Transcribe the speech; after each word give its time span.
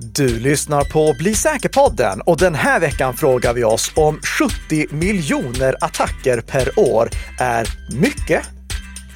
Du 0.00 0.38
lyssnar 0.38 0.84
på 0.84 1.14
Bli 1.18 1.34
säker-podden 1.34 2.20
och 2.20 2.38
den 2.38 2.54
här 2.54 2.80
veckan 2.80 3.14
frågar 3.14 3.54
vi 3.54 3.64
oss 3.64 3.92
om 3.96 4.20
70 4.38 4.94
miljoner 4.94 5.74
attacker 5.80 6.40
per 6.40 6.78
år 6.78 7.08
är 7.40 7.66
mycket 8.00 8.42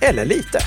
eller 0.00 0.24
lite. 0.24 0.58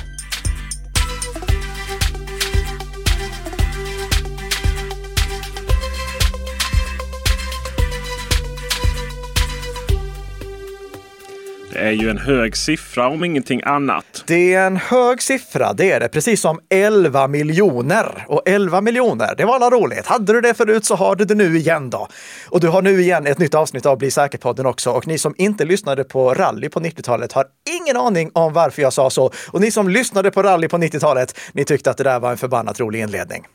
Är 11.85 11.91
ju 11.91 12.09
en 12.09 12.17
hög 12.17 12.57
siffra 12.57 13.07
om 13.07 13.23
ingenting 13.23 13.61
annat. 13.63 14.23
Det 14.27 14.53
är 14.53 14.67
en 14.67 14.77
hög 14.77 15.21
siffra, 15.21 15.73
det 15.73 15.91
är 15.91 15.99
det. 15.99 16.07
Precis 16.07 16.41
som 16.41 16.59
11 16.69 17.27
miljoner. 17.27 18.25
Och 18.27 18.41
11 18.45 18.81
miljoner, 18.81 19.35
det 19.37 19.45
var 19.45 19.55
alla 19.55 19.69
roligt. 19.69 20.05
Hade 20.05 20.33
du 20.33 20.41
det 20.41 20.53
förut 20.53 20.85
så 20.85 20.95
har 20.95 21.15
du 21.15 21.25
det 21.25 21.35
nu 21.35 21.57
igen 21.57 21.89
då. 21.89 22.07
Och 22.49 22.59
du 22.59 22.67
har 22.67 22.81
nu 22.81 23.01
igen 23.01 23.27
ett 23.27 23.37
nytt 23.37 23.55
avsnitt 23.55 23.85
av 23.85 23.97
Bli 23.97 24.11
säker-podden 24.11 24.65
också. 24.65 24.91
Och 24.91 25.07
ni 25.07 25.17
som 25.17 25.35
inte 25.37 25.65
lyssnade 25.65 26.03
på 26.03 26.33
rally 26.33 26.69
på 26.69 26.79
90-talet 26.79 27.31
har 27.31 27.45
ingen 27.81 27.97
aning 27.97 28.31
om 28.33 28.53
varför 28.53 28.81
jag 28.81 28.93
sa 28.93 29.09
så. 29.09 29.31
Och 29.51 29.61
ni 29.61 29.71
som 29.71 29.89
lyssnade 29.89 30.31
på 30.31 30.43
rally 30.43 30.67
på 30.67 30.77
90-talet, 30.77 31.39
ni 31.53 31.65
tyckte 31.65 31.91
att 31.91 31.97
det 31.97 32.03
där 32.03 32.19
var 32.19 32.31
en 32.31 32.37
förbannat 32.37 32.79
rolig 32.79 32.99
inledning. 32.99 33.45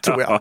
Tror 0.00 0.22
jag. 0.22 0.40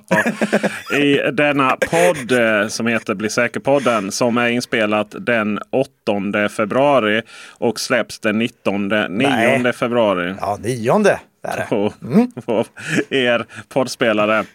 I 1.02 1.32
denna 1.32 1.78
podd 1.92 2.32
eh, 2.32 2.68
som 2.68 2.88
heter 2.88 3.14
Bli 3.14 3.30
säker-podden 3.30 4.12
som 4.12 4.38
är 4.38 4.50
inspelat 4.50 5.16
den 5.20 5.60
8 5.70 6.50
februari 6.50 7.22
och 7.58 7.80
släpps 7.80 8.20
den 8.20 8.40
19 8.40 8.88
9 8.88 9.08
Nej. 9.10 9.74
februari. 9.74 10.36
Ja, 10.40 10.58
9. 10.62 11.20
Där 11.46 11.68
mm. 12.04 12.32
på 12.32 12.66
er 13.10 13.46
poddspelare. 13.70 14.46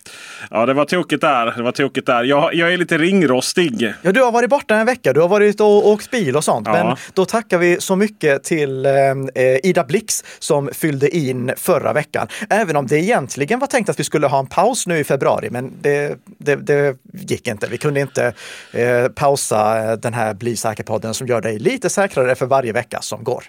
Ja, 0.50 0.66
det 0.66 0.74
var 0.74 0.84
tokigt 0.84 1.20
där. 1.20 1.54
Det 1.56 1.62
var 1.62 1.72
tokigt 1.72 2.06
där. 2.06 2.24
Jag, 2.24 2.54
jag 2.54 2.72
är 2.72 2.76
lite 2.76 2.98
ringrostig. 2.98 3.92
Ja, 4.02 4.12
du 4.12 4.22
har 4.22 4.32
varit 4.32 4.50
borta 4.50 4.76
en 4.76 4.86
vecka. 4.86 5.12
Du 5.12 5.20
har 5.20 5.28
varit 5.28 5.60
och 5.60 5.88
åkt 5.88 6.10
bil 6.10 6.36
och 6.36 6.44
sånt. 6.44 6.66
Ja. 6.66 6.72
Men 6.72 6.96
då 7.14 7.24
tackar 7.24 7.58
vi 7.58 7.80
så 7.80 7.96
mycket 7.96 8.44
till 8.44 8.86
eh, 8.86 8.92
eh, 9.34 9.58
Ida 9.62 9.84
Blix 9.84 10.24
som 10.38 10.68
fyllde 10.72 11.16
in 11.16 11.52
förra 11.56 11.92
veckan. 11.92 12.28
Även 12.50 12.76
om 12.76 12.86
det 12.86 12.96
egentligen 12.96 13.58
var 13.58 13.66
tänkt 13.66 13.88
att 13.88 14.00
vi 14.00 14.04
skulle 14.04 14.26
ha 14.26 14.38
en 14.38 14.46
paus 14.46 14.86
nu 14.86 14.98
i 14.98 15.04
februari, 15.04 15.50
men 15.50 15.72
det, 15.80 16.18
det, 16.38 16.56
det 16.56 16.96
gick 17.12 17.48
inte. 17.48 17.66
Vi 17.66 17.78
kunde 17.78 18.00
inte 18.00 18.32
eh, 18.72 19.08
pausa 19.08 19.90
eh, 19.90 19.96
den 19.96 20.14
här 20.14 20.34
Bli 20.34 20.56
säker-podden 20.56 21.14
som 21.14 21.26
gör 21.26 21.40
dig 21.40 21.58
lite 21.58 21.90
säkrare 21.90 22.34
för 22.34 22.46
varje 22.46 22.72
vecka 22.72 22.98
som 23.00 23.24
går. 23.24 23.44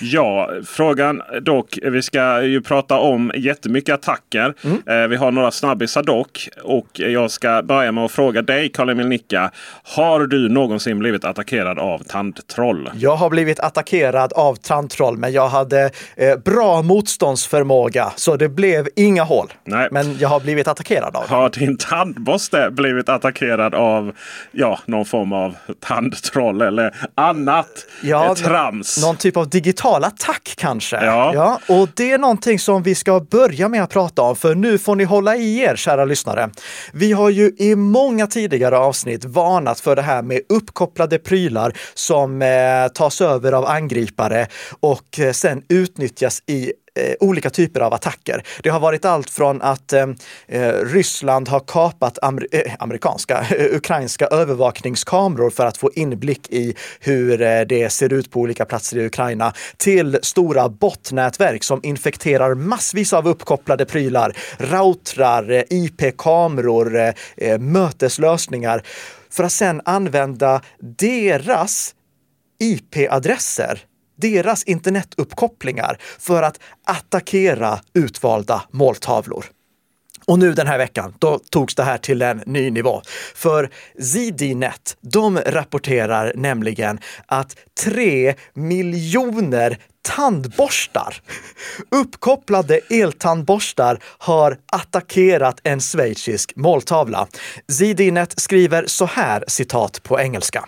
Ja, 0.00 0.50
frågan 0.66 1.22
dock. 1.42 1.78
Vi 1.82 2.02
ska 2.02 2.42
ju 2.42 2.60
prata 2.60 2.98
om 2.98 3.32
jättemycket 3.34 3.94
attacker. 3.94 4.54
Eh, 4.86 5.08
vi 5.08 5.16
har 5.16 5.30
några 5.30 5.50
snabbisar 5.50 6.02
dock. 6.02 6.48
Och 6.62 6.86
jag 6.94 7.30
ska 7.30 7.62
börja 7.62 7.92
med 7.92 8.04
att 8.04 8.12
fråga 8.12 8.42
dig, 8.42 8.68
Karl-Emil 8.68 9.08
Nicka. 9.08 9.50
Har 9.96 10.20
du 10.20 10.48
någonsin 10.48 10.98
blivit 10.98 11.24
attackerad 11.24 11.78
av 11.78 11.98
tandtroll? 11.98 12.90
Jag 12.94 13.16
har 13.16 13.30
blivit 13.30 13.60
attackerad 13.60 14.32
av 14.32 14.54
tandtroll, 14.54 15.16
men 15.16 15.32
jag 15.32 15.48
hade 15.48 15.90
eh, 16.16 16.36
bra 16.44 16.82
motståndsförmåga, 16.82 18.12
så 18.16 18.36
det 18.36 18.48
blev 18.48 18.88
inga 18.96 19.22
hål. 19.22 19.52
Nej. 19.64 19.88
Men 19.90 20.18
jag 20.18 20.28
har 20.28 20.40
blivit 20.40 20.68
attackerad 20.68 21.16
av. 21.16 21.28
Har 21.28 21.50
din 21.50 21.76
tandborste 21.76 22.70
blivit 22.70 23.08
attackerad 23.08 23.74
av 23.74 24.12
ja, 24.52 24.78
någon 24.86 25.04
form 25.04 25.32
av 25.32 25.56
tandtroll 25.80 26.62
eller 26.62 26.94
annat 27.14 27.86
eh, 28.04 28.34
trams? 28.34 29.02
Någon 29.02 29.16
typ 29.16 29.36
av 29.36 29.48
digital 29.48 29.81
attack 29.82 30.54
kanske. 30.56 31.04
Ja. 31.04 31.60
Och 31.68 31.88
det 31.94 32.12
är 32.12 32.18
någonting 32.18 32.58
som 32.58 32.82
vi 32.82 32.94
ska 32.94 33.20
börja 33.20 33.68
med 33.68 33.82
att 33.82 33.90
prata 33.90 34.22
om, 34.22 34.36
för 34.36 34.54
nu 34.54 34.78
får 34.78 34.96
ni 34.96 35.04
hålla 35.04 35.36
i 35.36 35.60
er, 35.60 35.76
kära 35.76 36.04
lyssnare. 36.04 36.50
Vi 36.92 37.12
har 37.12 37.30
ju 37.30 37.52
i 37.58 37.76
många 37.76 38.26
tidigare 38.26 38.78
avsnitt 38.78 39.24
varnat 39.24 39.80
för 39.80 39.96
det 39.96 40.02
här 40.02 40.22
med 40.22 40.40
uppkopplade 40.48 41.18
prylar 41.18 41.72
som 41.94 42.42
eh, 42.42 42.48
tas 42.94 43.20
över 43.20 43.52
av 43.52 43.66
angripare 43.66 44.46
och 44.80 45.20
eh, 45.20 45.32
sen 45.32 45.62
utnyttjas 45.68 46.42
i 46.46 46.72
eh, 46.98 47.14
olika 47.20 47.50
typer 47.50 47.80
av 47.80 47.94
attacker. 47.94 48.42
Det 48.62 48.68
har 48.68 48.80
varit 48.80 49.04
allt 49.04 49.30
från 49.30 49.62
att 49.62 49.92
eh, 49.92 50.06
eh 50.48 50.72
Ryssland 50.72 51.48
har 51.48 51.60
kapat 51.60 52.18
amer 52.22 52.46
eh, 52.52 52.72
amerikanska, 52.78 53.46
ukrainska 53.72 54.26
övervakningskameror 54.26 55.50
för 55.50 55.66
att 55.66 55.76
få 55.76 55.90
inblick 55.94 56.50
i 56.50 56.74
hur 57.00 57.42
eh, 57.42 57.60
det 57.60 57.90
ser 57.90 58.12
ut 58.12 58.30
på 58.30 58.40
olika 58.40 58.64
platser 58.64 58.98
i 58.98 59.06
Ukraina 59.06 59.52
till 59.76 60.18
stora 60.22 60.68
botnätverk 60.68 61.64
som 61.64 61.80
infekterar 61.82 62.54
massvis 62.54 63.12
av 63.12 63.28
uppkopplade 63.28 63.84
prylar, 63.84 64.36
routrar, 64.58 65.50
eh, 65.50 65.62
IP-kameror, 65.70 66.96
eh, 66.96 67.12
eh, 67.36 67.58
möteslösningar 67.58 68.82
för 69.30 69.44
att 69.44 69.52
sedan 69.52 69.80
använda 69.84 70.60
deras 70.80 71.94
IP-adresser 72.60 73.86
deras 74.22 74.64
internetuppkopplingar 74.64 75.98
för 76.18 76.42
att 76.42 76.58
attackera 76.84 77.80
utvalda 77.94 78.62
måltavlor. 78.70 79.44
Och 80.26 80.38
nu 80.38 80.52
den 80.52 80.66
här 80.66 80.78
veckan, 80.78 81.14
då 81.18 81.38
togs 81.50 81.74
det 81.74 81.82
här 81.82 81.98
till 81.98 82.22
en 82.22 82.42
ny 82.46 82.70
nivå. 82.70 83.02
För 83.34 83.70
ZDNet, 83.98 84.96
de 85.00 85.38
rapporterar 85.38 86.32
nämligen 86.36 86.98
att 87.26 87.56
tre 87.84 88.34
miljoner 88.54 89.78
tandborstar, 90.02 91.22
uppkopplade 91.90 92.80
eltandborstar, 92.90 93.98
har 94.18 94.58
attackerat 94.72 95.60
en 95.62 95.80
schweizisk 95.80 96.56
måltavla. 96.56 97.26
ZDNet 97.72 98.40
skriver 98.40 98.84
så 98.86 99.06
här, 99.06 99.44
citat 99.48 100.02
på 100.02 100.20
engelska. 100.20 100.64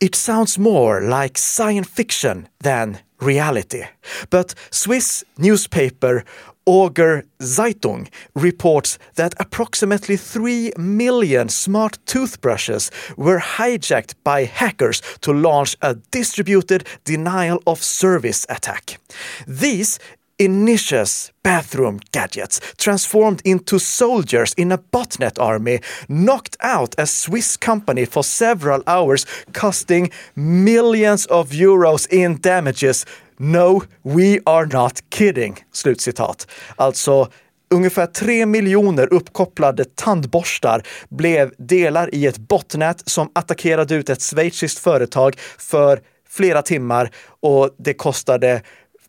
It 0.00 0.14
sounds 0.14 0.58
more 0.58 1.00
like 1.00 1.38
science 1.38 1.88
fiction 1.88 2.48
than 2.60 2.98
reality. 3.20 3.84
But 4.30 4.54
Swiss 4.70 5.24
newspaper 5.38 6.24
Auger 6.66 7.24
Zeitung 7.40 8.08
reports 8.34 8.98
that 9.16 9.34
approximately 9.38 10.16
3 10.16 10.72
million 10.78 11.48
smart 11.48 11.98
toothbrushes 12.06 12.90
were 13.16 13.38
hijacked 13.38 14.14
by 14.24 14.44
hackers 14.44 15.02
to 15.20 15.32
launch 15.32 15.76
a 15.82 15.94
distributed 16.10 16.86
denial 17.04 17.62
of 17.66 17.82
service 17.82 18.46
attack. 18.48 18.98
These 19.46 19.98
Initius 20.38 21.30
bathroom 21.42 22.00
gadgets 22.10 22.60
transformed 22.76 23.40
into 23.44 23.78
soldiers 23.78 24.54
in 24.54 24.72
a 24.72 24.78
botnet 24.78 25.38
army 25.38 25.80
knocked 26.08 26.56
out 26.60 26.94
a 26.98 27.06
Swiss 27.06 27.56
company 27.56 28.06
for 28.06 28.22
several 28.22 28.82
hours, 28.86 29.26
costing 29.52 30.10
millions 30.34 31.26
of 31.26 31.50
euros 31.50 32.06
in 32.10 32.40
damages. 32.40 33.06
No, 33.38 33.82
we 34.02 34.40
are 34.46 34.66
not 34.66 35.00
kidding. 35.10 35.56
Slutcitat. 35.72 36.46
Alltså 36.76 37.28
Ungefär 37.70 38.06
tre 38.06 38.46
miljoner 38.46 39.12
uppkopplade 39.12 39.84
tandborstar 39.84 40.82
blev 41.08 41.52
delar 41.58 42.14
i 42.14 42.26
ett 42.26 42.38
botnät 42.38 43.02
som 43.04 43.30
attackerade 43.32 43.94
ut 43.94 44.08
ett 44.10 44.22
schweiziskt 44.22 44.78
företag 44.78 45.36
för 45.58 46.00
flera 46.28 46.62
timmar 46.62 47.10
och 47.40 47.70
det 47.78 47.94
kostade 47.94 48.62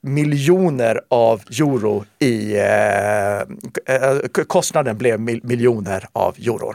miljoner 0.06 1.02
av 1.10 1.42
euro 1.60 2.06
i... 2.20 2.58
Eh, 2.58 3.40
eh, 3.96 4.20
kostnaden 4.48 4.98
blev 4.98 5.20
mil 5.20 5.40
miljoner 5.44 6.06
av 6.14 6.36
euro. 6.38 6.74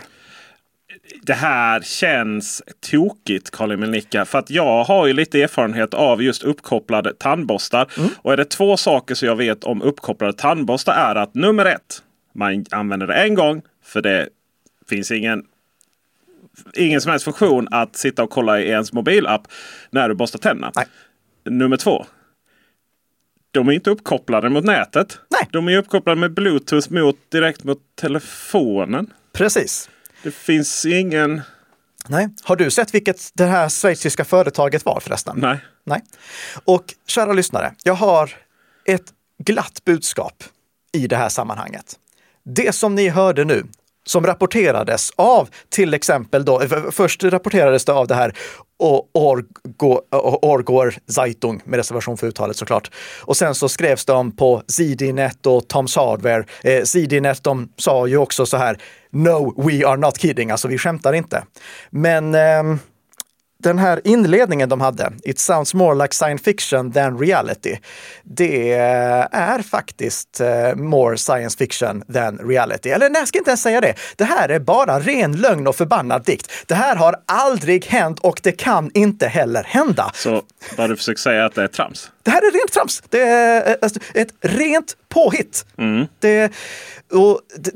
Det 1.22 1.34
här 1.34 1.80
känns 1.80 2.62
tokigt 2.90 3.50
Karl-Emil 3.50 3.90
Nicka. 3.90 4.24
För 4.24 4.38
att 4.38 4.50
jag 4.50 4.84
har 4.84 5.06
ju 5.06 5.12
lite 5.12 5.42
erfarenhet 5.42 5.94
av 5.94 6.22
just 6.22 6.42
uppkopplade 6.42 7.14
tandborstar. 7.14 7.90
Mm. 7.98 8.10
Och 8.16 8.32
är 8.32 8.36
det 8.36 8.44
två 8.44 8.76
saker 8.76 9.14
som 9.14 9.28
jag 9.28 9.36
vet 9.36 9.64
om 9.64 9.82
uppkopplade 9.82 10.32
tandborstar 10.32 10.92
är 10.92 11.14
att 11.14 11.34
nummer 11.34 11.66
ett, 11.66 12.02
man 12.34 12.64
använder 12.70 13.06
det 13.06 13.14
en 13.14 13.34
gång 13.34 13.62
för 13.84 14.02
det 14.02 14.28
finns 14.88 15.10
ingen 15.10 15.44
ingen 16.74 17.00
som 17.00 17.10
helst 17.10 17.24
funktion 17.24 17.68
att 17.70 17.96
sitta 17.96 18.22
och 18.22 18.30
kolla 18.30 18.60
i 18.60 18.68
ens 18.68 18.92
mobilapp 18.92 19.48
när 19.90 20.08
du 20.08 20.14
borstar 20.14 20.38
tänderna. 20.38 20.72
Nej. 20.76 20.86
Nummer 21.44 21.76
två. 21.76 22.06
De 23.50 23.68
är 23.68 23.72
inte 23.72 23.90
uppkopplade 23.90 24.48
mot 24.48 24.64
nätet. 24.64 25.18
Nej. 25.28 25.48
De 25.52 25.68
är 25.68 25.76
uppkopplade 25.76 26.20
med 26.20 26.34
bluetooth 26.34 26.92
mot, 26.92 27.16
direkt 27.28 27.64
mot 27.64 27.78
telefonen. 27.94 29.12
Precis. 29.32 29.90
Det 30.22 30.30
finns 30.30 30.86
ingen... 30.86 31.40
Nej. 32.08 32.28
Har 32.42 32.56
du 32.56 32.70
sett 32.70 32.94
vilket 32.94 33.30
det 33.34 33.44
här 33.44 33.68
schweiziska 33.68 34.24
företaget 34.24 34.84
var 34.84 35.00
förresten? 35.00 35.36
Nej. 35.38 35.64
Nej. 35.84 36.02
Och 36.64 36.94
kära 37.06 37.32
lyssnare, 37.32 37.74
jag 37.84 37.94
har 37.94 38.30
ett 38.84 39.12
glatt 39.38 39.84
budskap 39.84 40.44
i 40.92 41.06
det 41.06 41.16
här 41.16 41.28
sammanhanget. 41.28 41.96
Det 42.44 42.74
som 42.74 42.94
ni 42.94 43.08
hörde 43.08 43.44
nu 43.44 43.64
som 44.06 44.26
rapporterades 44.26 45.10
av 45.16 45.48
till 45.68 45.94
exempel 45.94 46.44
då, 46.44 46.60
eh, 46.60 46.90
först 46.90 47.24
rapporterades 47.24 47.84
det 47.84 47.92
av 47.92 48.06
det 48.06 48.14
här 48.14 48.34
Orgo, 49.12 50.00
Orgor 50.42 50.94
Zeitung 51.06 51.62
med 51.64 51.76
reservation 51.76 52.16
för 52.16 52.26
uttalet 52.26 52.56
såklart. 52.56 52.90
Och 53.20 53.36
sen 53.36 53.54
så 53.54 53.68
skrevs 53.68 54.04
de 54.04 54.36
på 54.36 54.62
ZDNet 54.66 55.46
och 55.46 55.62
Tom's 55.62 55.96
Hardware. 55.96 56.44
Eh, 56.64 56.82
ZDNet 56.84 57.44
de 57.44 57.72
sa 57.76 58.06
ju 58.06 58.16
också 58.16 58.46
så 58.46 58.56
här, 58.56 58.78
no, 59.10 59.62
we 59.62 59.86
are 59.86 59.96
not 59.96 60.20
kidding, 60.20 60.50
alltså 60.50 60.68
vi 60.68 60.78
skämtar 60.78 61.12
inte. 61.12 61.44
Men 61.90 62.34
eh, 62.34 62.62
den 63.62 63.78
här 63.78 64.00
inledningen 64.04 64.68
de 64.68 64.80
hade, 64.80 65.12
It 65.22 65.38
sounds 65.38 65.74
more 65.74 65.94
like 65.94 66.14
science 66.14 66.44
fiction 66.44 66.92
than 66.92 67.18
reality, 67.18 67.76
det 68.22 68.72
är 68.72 69.62
faktiskt 69.62 70.40
uh, 70.40 70.74
more 70.76 71.16
science 71.16 71.58
fiction 71.58 72.02
than 72.12 72.38
reality. 72.38 72.90
Eller 72.90 73.10
nej, 73.10 73.20
jag 73.20 73.28
ska 73.28 73.38
inte 73.38 73.50
ens 73.50 73.62
säga 73.62 73.80
det. 73.80 73.94
Det 74.16 74.24
här 74.24 74.48
är 74.48 74.58
bara 74.58 75.00
ren 75.00 75.32
lögn 75.32 75.66
och 75.66 75.76
förbannad 75.76 76.24
dikt. 76.24 76.52
Det 76.66 76.74
här 76.74 76.96
har 76.96 77.16
aldrig 77.26 77.86
hänt 77.86 78.18
och 78.18 78.40
det 78.42 78.52
kan 78.52 78.90
inte 78.94 79.28
heller 79.28 79.62
hända. 79.62 80.10
Så 80.14 80.42
vad 80.76 80.90
du 80.90 80.96
försöker 80.96 81.20
säga 81.20 81.44
att 81.44 81.54
det 81.54 81.62
är 81.62 81.68
trams? 81.68 82.10
Det 82.22 82.30
här 82.30 82.40
är 82.40 82.52
rent 82.52 82.72
trams. 82.72 83.02
Det 83.08 83.22
är 83.22 83.76
alltså, 83.82 84.00
ett 84.14 84.28
rent 84.40 84.96
påhitt. 85.08 85.66
Mm. 85.78 86.06
Det, 86.18 86.52
och, 87.12 87.40
det, 87.56 87.70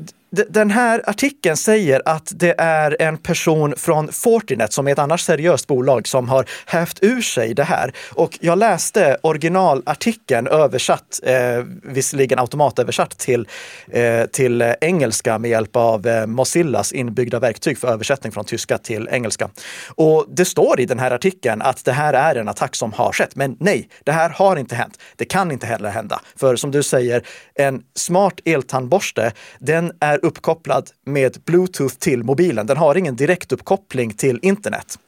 den 0.49 0.71
här 0.71 1.01
artikeln 1.05 1.57
säger 1.57 2.01
att 2.05 2.31
det 2.35 2.55
är 2.57 3.01
en 3.01 3.17
person 3.17 3.73
från 3.77 4.11
Fortinet, 4.11 4.73
som 4.73 4.87
är 4.87 4.91
ett 4.91 4.99
annars 4.99 5.21
seriöst 5.21 5.67
bolag, 5.67 6.07
som 6.07 6.29
har 6.29 6.45
hävt 6.65 6.99
ur 7.01 7.21
sig 7.21 7.53
det 7.53 7.63
här. 7.63 7.93
Och 8.13 8.37
jag 8.41 8.57
läste 8.57 9.17
originalartikeln 9.21 10.47
översatt, 10.47 11.19
eh, 11.23 11.35
visserligen 11.83 12.39
automatöversatt 12.39 13.17
till, 13.17 13.47
eh, 13.91 14.25
till 14.25 14.73
engelska 14.81 15.39
med 15.39 15.49
hjälp 15.49 15.75
av 15.75 16.07
eh, 16.07 16.25
Mozillas 16.25 16.91
inbyggda 16.91 17.39
verktyg 17.39 17.77
för 17.77 17.87
översättning 17.87 18.31
från 18.31 18.45
tyska 18.45 18.77
till 18.77 19.07
engelska. 19.11 19.49
Och 19.95 20.25
det 20.29 20.45
står 20.45 20.79
i 20.79 20.85
den 20.85 20.99
här 20.99 21.11
artikeln 21.11 21.61
att 21.61 21.85
det 21.85 21.91
här 21.91 22.13
är 22.13 22.35
en 22.35 22.47
attack 22.47 22.75
som 22.75 22.93
har 22.93 23.11
skett. 23.11 23.35
Men 23.35 23.57
nej, 23.59 23.89
det 24.03 24.11
här 24.11 24.29
har 24.29 24.57
inte 24.57 24.75
hänt. 24.75 24.99
Det 25.15 25.25
kan 25.25 25.51
inte 25.51 25.65
heller 25.65 25.89
hända. 25.89 26.21
För 26.35 26.55
som 26.55 26.71
du 26.71 26.83
säger, 26.83 27.21
en 27.55 27.81
smart 27.95 28.39
eltandborste, 28.45 29.31
den 29.59 29.91
är 29.99 30.24
uppkopplad 30.25 30.89
med 31.05 31.37
Bluetooth 31.45 31.95
till 31.95 32.23
mobilen. 32.23 32.67
Den 32.67 32.77
har 32.77 32.95
ingen 32.95 33.15
direktuppkoppling 33.15 34.13
till 34.13 34.39
internet. 34.41 34.99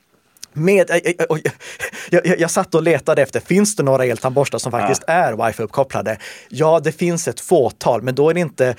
Med, 0.53 0.89
jag, 0.89 1.41
jag, 2.09 2.27
jag, 2.27 2.39
jag 2.39 2.51
satt 2.51 2.75
och 2.75 2.83
letade 2.83 3.21
efter, 3.21 3.39
finns 3.39 3.75
det 3.75 3.83
några 3.83 4.05
eltandborstar 4.05 4.59
som 4.59 4.71
faktiskt 4.71 5.03
ja. 5.07 5.13
är 5.13 5.33
wifi-uppkopplade? 5.33 6.17
Ja, 6.49 6.79
det 6.79 6.91
finns 6.91 7.27
ett 7.27 7.39
fåtal, 7.39 8.01
men 8.01 8.15
då 8.15 8.29
är 8.29 8.33
det 8.33 8.39
inte 8.39 8.75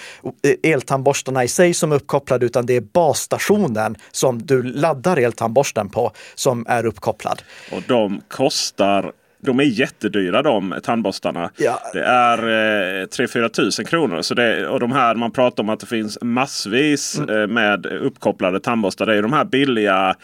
eltandborstarna 0.63 1.45
i 1.45 1.49
sig 1.49 1.75
som 1.75 1.93
är 1.93 1.97
uppkopplade, 1.97 2.47
utan 2.47 2.67
det 2.67 2.77
är 2.77 2.81
basstationen 2.81 3.97
som 4.11 4.47
du 4.47 4.63
laddar 4.63 5.17
eltandborsten 5.17 5.89
på 5.89 6.13
som 6.35 6.67
är 6.69 6.87
uppkopplad. 6.87 7.43
Och 7.73 7.83
de 7.89 8.21
kostar 8.29 9.13
de 9.41 9.61
är 9.61 9.65
jättedyra 9.65 10.43
de 10.43 10.75
tandborstarna. 10.83 11.51
Ja. 11.57 11.81
Det 11.93 12.03
är 12.03 12.39
eh, 12.39 13.07
3-4 13.07 13.49
tusen 13.49 13.85
kronor. 13.85 14.23
Så 14.23 14.35
det, 14.35 14.69
och 14.69 14.81
de 14.81 14.93
här 14.93 15.15
man 15.15 15.31
pratar 15.31 15.63
om 15.63 15.69
att 15.69 15.81
det 15.81 15.87
finns 15.87 16.19
massvis 16.23 17.19
mm. 17.19 17.41
eh, 17.41 17.47
med 17.47 17.87
uppkopplade 17.87 18.61
tandborstar. 18.61 19.07
Det 19.07 19.15
är 19.15 19.23
de 19.23 19.33
här 19.33 19.45
billiga 19.45 20.17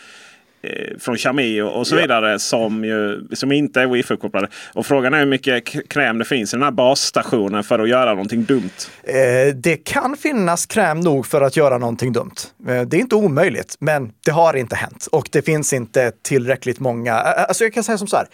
eh, 0.62 0.98
från 0.98 1.16
Xiaomi 1.16 1.60
och, 1.60 1.78
och 1.78 1.86
så 1.86 1.96
ja. 1.96 2.00
vidare 2.00 2.38
som, 2.38 2.84
ju, 2.84 3.28
som 3.32 3.52
inte 3.52 3.80
är 3.80 3.86
wifi-uppkopplade. 3.86 4.48
Och 4.72 4.86
frågan 4.86 5.14
är 5.14 5.18
hur 5.18 5.26
mycket 5.26 5.88
kräm 5.88 6.18
det 6.18 6.24
finns 6.24 6.54
i 6.54 6.56
den 6.56 6.64
här 6.64 6.70
basstationen 6.70 7.64
för 7.64 7.78
att 7.78 7.88
göra 7.88 8.10
någonting 8.10 8.44
dumt. 8.44 8.70
Eh, 9.02 9.54
det 9.54 9.76
kan 9.76 10.16
finnas 10.16 10.66
kräm 10.66 11.00
nog 11.00 11.26
för 11.26 11.40
att 11.40 11.56
göra 11.56 11.78
någonting 11.78 12.12
dumt. 12.12 12.36
Eh, 12.68 12.82
det 12.82 12.96
är 12.96 13.00
inte 13.00 13.14
omöjligt, 13.14 13.76
men 13.78 14.12
det 14.24 14.30
har 14.30 14.56
inte 14.56 14.76
hänt 14.76 15.08
och 15.12 15.28
det 15.32 15.42
finns 15.42 15.72
inte 15.72 16.12
tillräckligt 16.22 16.80
många. 16.80 17.14
Alltså 17.14 17.64
jag 17.64 17.74
kan 17.74 17.84
säga 17.84 17.98
som 17.98 18.08
så 18.08 18.16
här. 18.16 18.26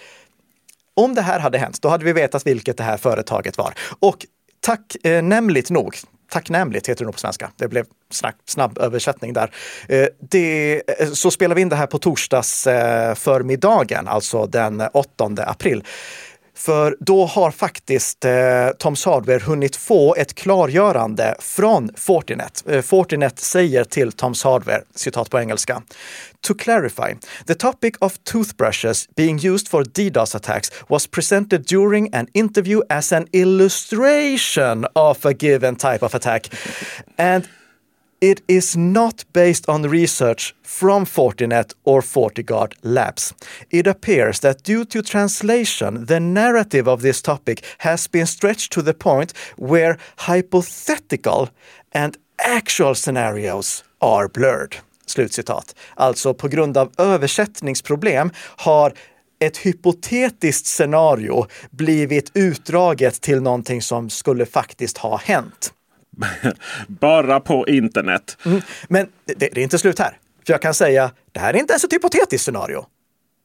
Om 0.96 1.14
det 1.14 1.22
här 1.22 1.38
hade 1.38 1.58
hänt, 1.58 1.82
då 1.82 1.88
hade 1.88 2.04
vi 2.04 2.12
vetat 2.12 2.46
vilket 2.46 2.76
det 2.76 2.84
här 2.84 2.96
företaget 2.96 3.58
var. 3.58 3.75
Och 4.00 4.26
tacknämligt 4.60 5.70
eh, 5.70 5.75
nog, 5.75 5.96
tacknämligt 6.31 6.88
heter 6.88 6.98
det 6.98 7.04
nog 7.04 7.14
på 7.14 7.20
svenska. 7.20 7.50
Det 7.56 7.69
blev 7.69 7.87
snabb, 8.10 8.34
snabb 8.44 8.78
översättning 8.78 9.32
där. 9.32 9.50
Eh, 9.88 10.06
det, 10.31 10.82
eh, 11.00 11.08
så 11.10 11.31
spelar 11.31 11.54
vi 11.54 11.62
in 11.62 11.69
det 11.69 11.76
här 11.76 11.87
på 11.87 11.98
torsdags 11.98 12.66
eh, 12.66 13.14
förmiddagen, 13.14 14.08
alltså 14.08 14.46
den 14.46 14.81
8 14.92 15.31
april. 15.37 15.84
För 16.61 16.97
då 17.01 17.27
har 17.27 17.51
faktiskt 17.51 18.25
eh, 18.25 18.33
Toms 18.79 19.05
Hardware 19.05 19.39
hunnit 19.39 19.77
få 19.77 20.15
ett 20.15 20.35
klargörande 20.35 21.35
från 21.39 21.91
Fortinet. 21.97 22.65
Eh, 22.69 22.83
Fortinet 22.83 23.39
säger 23.39 23.85
till 23.85 24.12
Toms 24.12 24.45
Hardware, 24.45 24.83
citat 24.95 25.31
på 25.31 25.39
engelska, 25.39 25.83
To 26.41 26.55
clarify, 26.55 27.15
the 27.47 27.55
topic 27.55 27.95
of 27.99 28.19
toothbrushes 28.25 29.09
being 29.17 29.47
used 29.47 29.69
for 29.69 29.85
DDoS 29.85 30.37
attacks 30.37 30.73
was 30.89 31.07
presented 31.07 31.67
during 31.67 32.15
an 32.15 32.27
interview 32.35 32.81
as 32.89 33.12
an 33.12 33.27
illustration 33.33 34.87
of 34.95 35.27
a 35.27 35.33
given 35.33 35.77
type 35.77 36.05
of 36.05 36.15
attack. 36.15 36.51
And 37.19 37.45
It 38.20 38.43
is 38.46 38.76
not 38.76 39.25
based 39.32 39.69
on 39.69 39.82
research 39.82 40.55
from 40.62 41.06
Fortinet 41.06 41.75
or 41.84 42.02
FortiGuard 42.02 42.72
labs. 42.82 43.34
It 43.70 43.87
appears 43.87 44.40
that 44.40 44.62
due 44.62 44.84
to 44.84 45.02
translation, 45.02 46.06
the 46.06 46.20
narrative 46.20 46.87
of 46.87 47.00
this 47.00 47.22
topic 47.22 47.64
has 47.78 48.11
been 48.11 48.26
stretched 48.26 48.72
to 48.72 48.82
the 48.82 48.93
point 48.93 49.34
where 49.56 49.96
hypothetical 50.17 51.49
and 51.93 52.19
actual 52.38 52.94
scenarios 52.94 53.84
are 54.00 54.28
blurred. 54.28 54.76
Slutcitat. 55.06 55.75
Alltså 55.94 56.34
på 56.34 56.49
grund 56.49 56.76
av 56.76 56.93
översättningsproblem 56.99 58.31
har 58.56 58.93
ett 59.38 59.56
hypotetiskt 59.56 60.66
scenario 60.66 61.46
blivit 61.70 62.31
utdraget 62.34 63.20
till 63.20 63.43
någonting 63.43 63.82
som 63.82 64.11
skulle 64.11 64.46
faktiskt 64.46 64.99
ha 64.99 65.16
hänt. 65.16 65.73
Bara 66.87 67.40
på 67.40 67.69
internet. 67.69 68.38
Mm. 68.44 68.62
Men 68.88 69.08
det, 69.25 69.34
det, 69.34 69.56
är 69.56 69.58
inte 69.58 69.78
slut 69.78 69.99
här. 69.99 70.19
För 70.46 70.52
jag 70.52 70.62
kan 70.62 70.75
säga, 70.75 71.11
det 71.32 71.40
här 71.40 71.55
är 71.55 71.58
inte 71.58 71.72
ens 71.72 71.84
ett 71.84 71.93
hypotetiskt 71.93 72.44
scenario. 72.44 72.87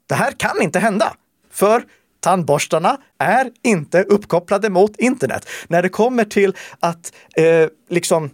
Det 0.08 0.16
här 0.16 0.32
kan 0.32 0.62
inte 0.62 0.80
hända. 0.80 1.14
För 1.52 1.84
tandborstarna 2.20 2.98
är 3.20 3.52
inte 3.64 4.04
uppkopplade 4.04 4.70
mot 4.70 4.98
internet. 4.98 5.50
När 5.68 5.82
det 5.82 5.90
kommer 5.90 6.24
till 6.24 6.56
att 6.80 7.14
eh, 7.36 7.68
liksom 7.90 8.30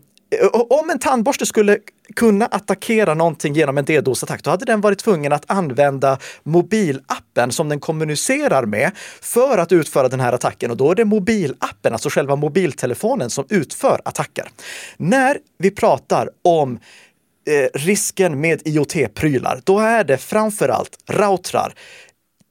om 0.70 0.90
en 0.90 1.00
tandborste 1.00 1.46
skulle 1.46 1.78
kunna 2.16 2.46
attackera 2.46 3.14
någonting 3.14 3.54
genom 3.54 3.78
en 3.78 3.86
DDoS-attack, 3.86 4.44
då 4.44 4.50
hade 4.50 4.66
den 4.66 4.82
varit 4.82 5.00
tvungen 5.00 5.34
att 5.34 5.44
använda 5.48 6.18
mobilappen 6.44 7.52
som 7.52 7.70
den 7.70 7.80
kommunicerar 7.80 8.66
med 8.66 8.92
för 9.22 9.58
att 9.58 9.72
utföra 9.72 10.10
den 10.10 10.20
här 10.20 10.34
attacken. 10.34 10.72
Och 10.72 10.78
då 10.78 10.92
är 10.92 10.96
det 10.96 11.06
mobilappen, 11.06 11.94
alltså 11.94 12.10
själva 12.10 12.36
mobiltelefonen, 12.36 13.30
som 13.30 13.46
utför 13.50 14.02
attacker. 14.06 14.50
När 14.98 15.38
vi 15.58 15.72
pratar 15.72 16.30
om 16.42 16.80
eh, 17.48 17.80
risken 17.80 18.42
med 18.42 18.62
IoT-prylar, 18.66 19.62
då 19.64 19.80
är 19.80 20.04
det 20.04 20.18
framför 20.18 20.70
allt 20.70 20.98
routrar, 21.10 21.74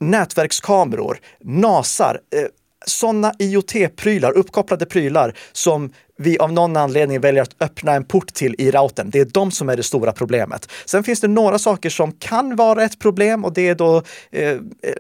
nätverkskameror, 0.01 1.19
NASar, 1.45 2.21
eh, 2.35 2.45
sådana 2.87 3.33
IoT-prylar, 3.39 4.33
uppkopplade 4.33 4.87
prylar 4.87 5.35
som 5.53 5.93
vi 6.21 6.39
av 6.39 6.53
någon 6.53 6.77
anledning 6.77 7.21
väljer 7.21 7.43
att 7.43 7.57
öppna 7.61 7.93
en 7.93 8.05
port 8.05 8.35
till 8.35 8.55
i 8.59 8.71
routern. 8.71 9.11
Det 9.11 9.21
är 9.21 9.25
de 9.25 9.51
som 9.51 9.69
är 9.69 9.77
det 9.77 9.83
stora 9.83 10.13
problemet. 10.13 10.69
Sen 10.85 11.05
finns 11.05 11.21
det 11.21 11.29
några 11.29 11.59
saker 11.59 11.91
som 11.91 12.13
kan 12.13 12.57
vara 12.57 12.85
ett 12.85 12.99
problem 12.99 13.45
och 13.45 13.53
det 13.53 13.69
är 13.69 13.75
då 13.75 14.03
eh, 14.31 14.57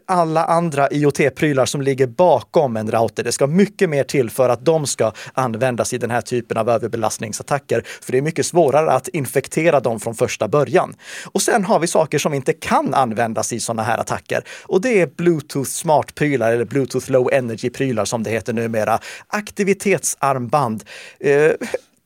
alla 0.07 0.45
andra 0.45 0.89
IoT-prylar 0.89 1.67
som 1.67 1.83
ligger 1.83 2.07
bakom 2.07 2.77
en 2.77 2.91
router. 2.91 3.25
Det 3.25 3.33
ska 3.33 3.47
mycket 3.47 3.91
mer 3.91 4.05
till 4.05 4.31
för 4.31 4.49
att 4.49 4.65
de 4.65 4.87
ska 4.87 5.13
användas 5.35 5.93
i 5.93 5.99
den 5.99 6.11
här 6.11 6.21
typen 6.21 6.57
av 6.57 6.69
överbelastningsattacker. 6.69 7.83
För 8.03 8.13
det 8.13 8.19
är 8.19 8.23
mycket 8.23 8.47
svårare 8.47 8.91
att 8.91 9.09
infektera 9.09 9.81
dem 9.81 10.01
från 10.01 10.15
första 10.15 10.49
början. 10.49 10.95
Och 11.25 11.43
sen 11.43 11.65
har 11.65 11.79
vi 11.79 11.87
saker 11.87 12.19
som 12.19 12.35
inte 12.35 12.53
kan 12.53 12.95
användas 12.95 13.53
i 13.53 13.61
sådana 13.61 13.83
här 13.83 13.99
attacker. 13.99 14.45
Och 14.63 14.81
det 14.81 15.01
är 15.01 15.07
Bluetooth 15.07 15.71
smart-prylar 15.71 16.53
eller 16.53 16.65
Bluetooth 16.65 17.11
low 17.11 17.31
energy-prylar 17.33 18.05
som 18.05 18.23
det 18.23 18.31
heter 18.31 18.53
numera. 18.53 18.99
Aktivitetsarmband 19.27 20.85
eh, 21.19 21.53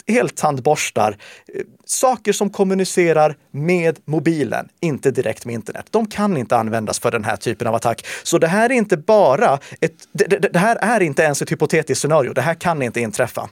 eltandborstar, 0.06 1.16
eh, 1.54 1.60
saker 1.84 2.32
som 2.32 2.50
kommunicerar 2.50 3.36
med 3.50 3.98
mobilen, 4.04 4.68
inte 4.80 5.10
direkt 5.10 5.44
med 5.44 5.54
internet. 5.54 5.86
De 5.90 6.06
kan 6.06 6.36
inte 6.36 6.56
användas 6.56 6.98
för 6.98 7.10
den 7.10 7.24
här 7.24 7.36
typen 7.36 7.66
av 7.66 7.74
attack. 7.74 8.06
Så 8.22 8.38
det 8.38 8.46
här 8.46 8.70
är 8.70 8.74
inte 8.74 8.96
bara 8.96 9.58
ett, 9.80 10.08
det, 10.12 10.26
det, 10.26 10.38
det 10.38 10.58
här 10.58 10.76
är 10.76 11.00
inte 11.00 11.22
ens 11.22 11.42
ett 11.42 11.52
hypotetiskt 11.52 12.02
scenario. 12.02 12.32
Det 12.32 12.42
här 12.42 12.54
kan 12.54 12.82
inte 12.82 13.00
inträffa. 13.00 13.48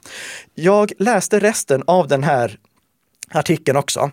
Jag 0.55 0.91
läste 0.99 1.39
resten 1.39 1.83
av 1.87 2.07
den 2.07 2.23
här 2.23 2.57
artikeln 3.31 3.77
också. 3.77 4.11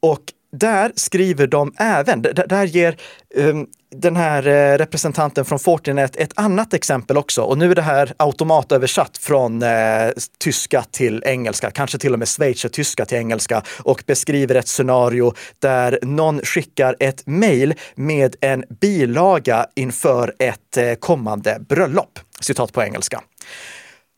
Och 0.00 0.22
där 0.56 0.92
skriver 0.96 1.46
de 1.46 1.74
även, 1.78 2.22
där 2.22 2.64
ger 2.64 2.96
um, 3.34 3.66
den 3.94 4.16
här 4.16 4.46
eh, 4.46 4.78
representanten 4.78 5.44
från 5.44 5.58
Fortinet 5.58 6.16
ett 6.16 6.32
annat 6.34 6.74
exempel 6.74 7.16
också. 7.16 7.42
Och 7.42 7.58
nu 7.58 7.70
är 7.70 7.74
det 7.74 7.82
här 7.82 8.12
automatöversatt 8.16 9.18
från 9.18 9.62
eh, 9.62 10.10
tyska 10.38 10.84
till 10.90 11.22
engelska, 11.26 11.70
kanske 11.70 11.98
till 11.98 12.12
och 12.12 12.18
med 12.18 12.28
schweizertyska 12.28 13.04
till 13.04 13.18
engelska 13.18 13.62
och 13.78 14.02
beskriver 14.06 14.54
ett 14.54 14.68
scenario 14.68 15.34
där 15.58 15.98
någon 16.02 16.40
skickar 16.40 16.96
ett 17.00 17.26
mejl 17.26 17.74
med 17.94 18.36
en 18.40 18.64
bilaga 18.80 19.66
inför 19.74 20.34
ett 20.38 20.76
eh, 20.76 20.94
kommande 20.94 21.58
bröllop. 21.68 22.18
Citat 22.40 22.72
på 22.72 22.82
engelska. 22.82 23.20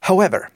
However, 0.07 0.49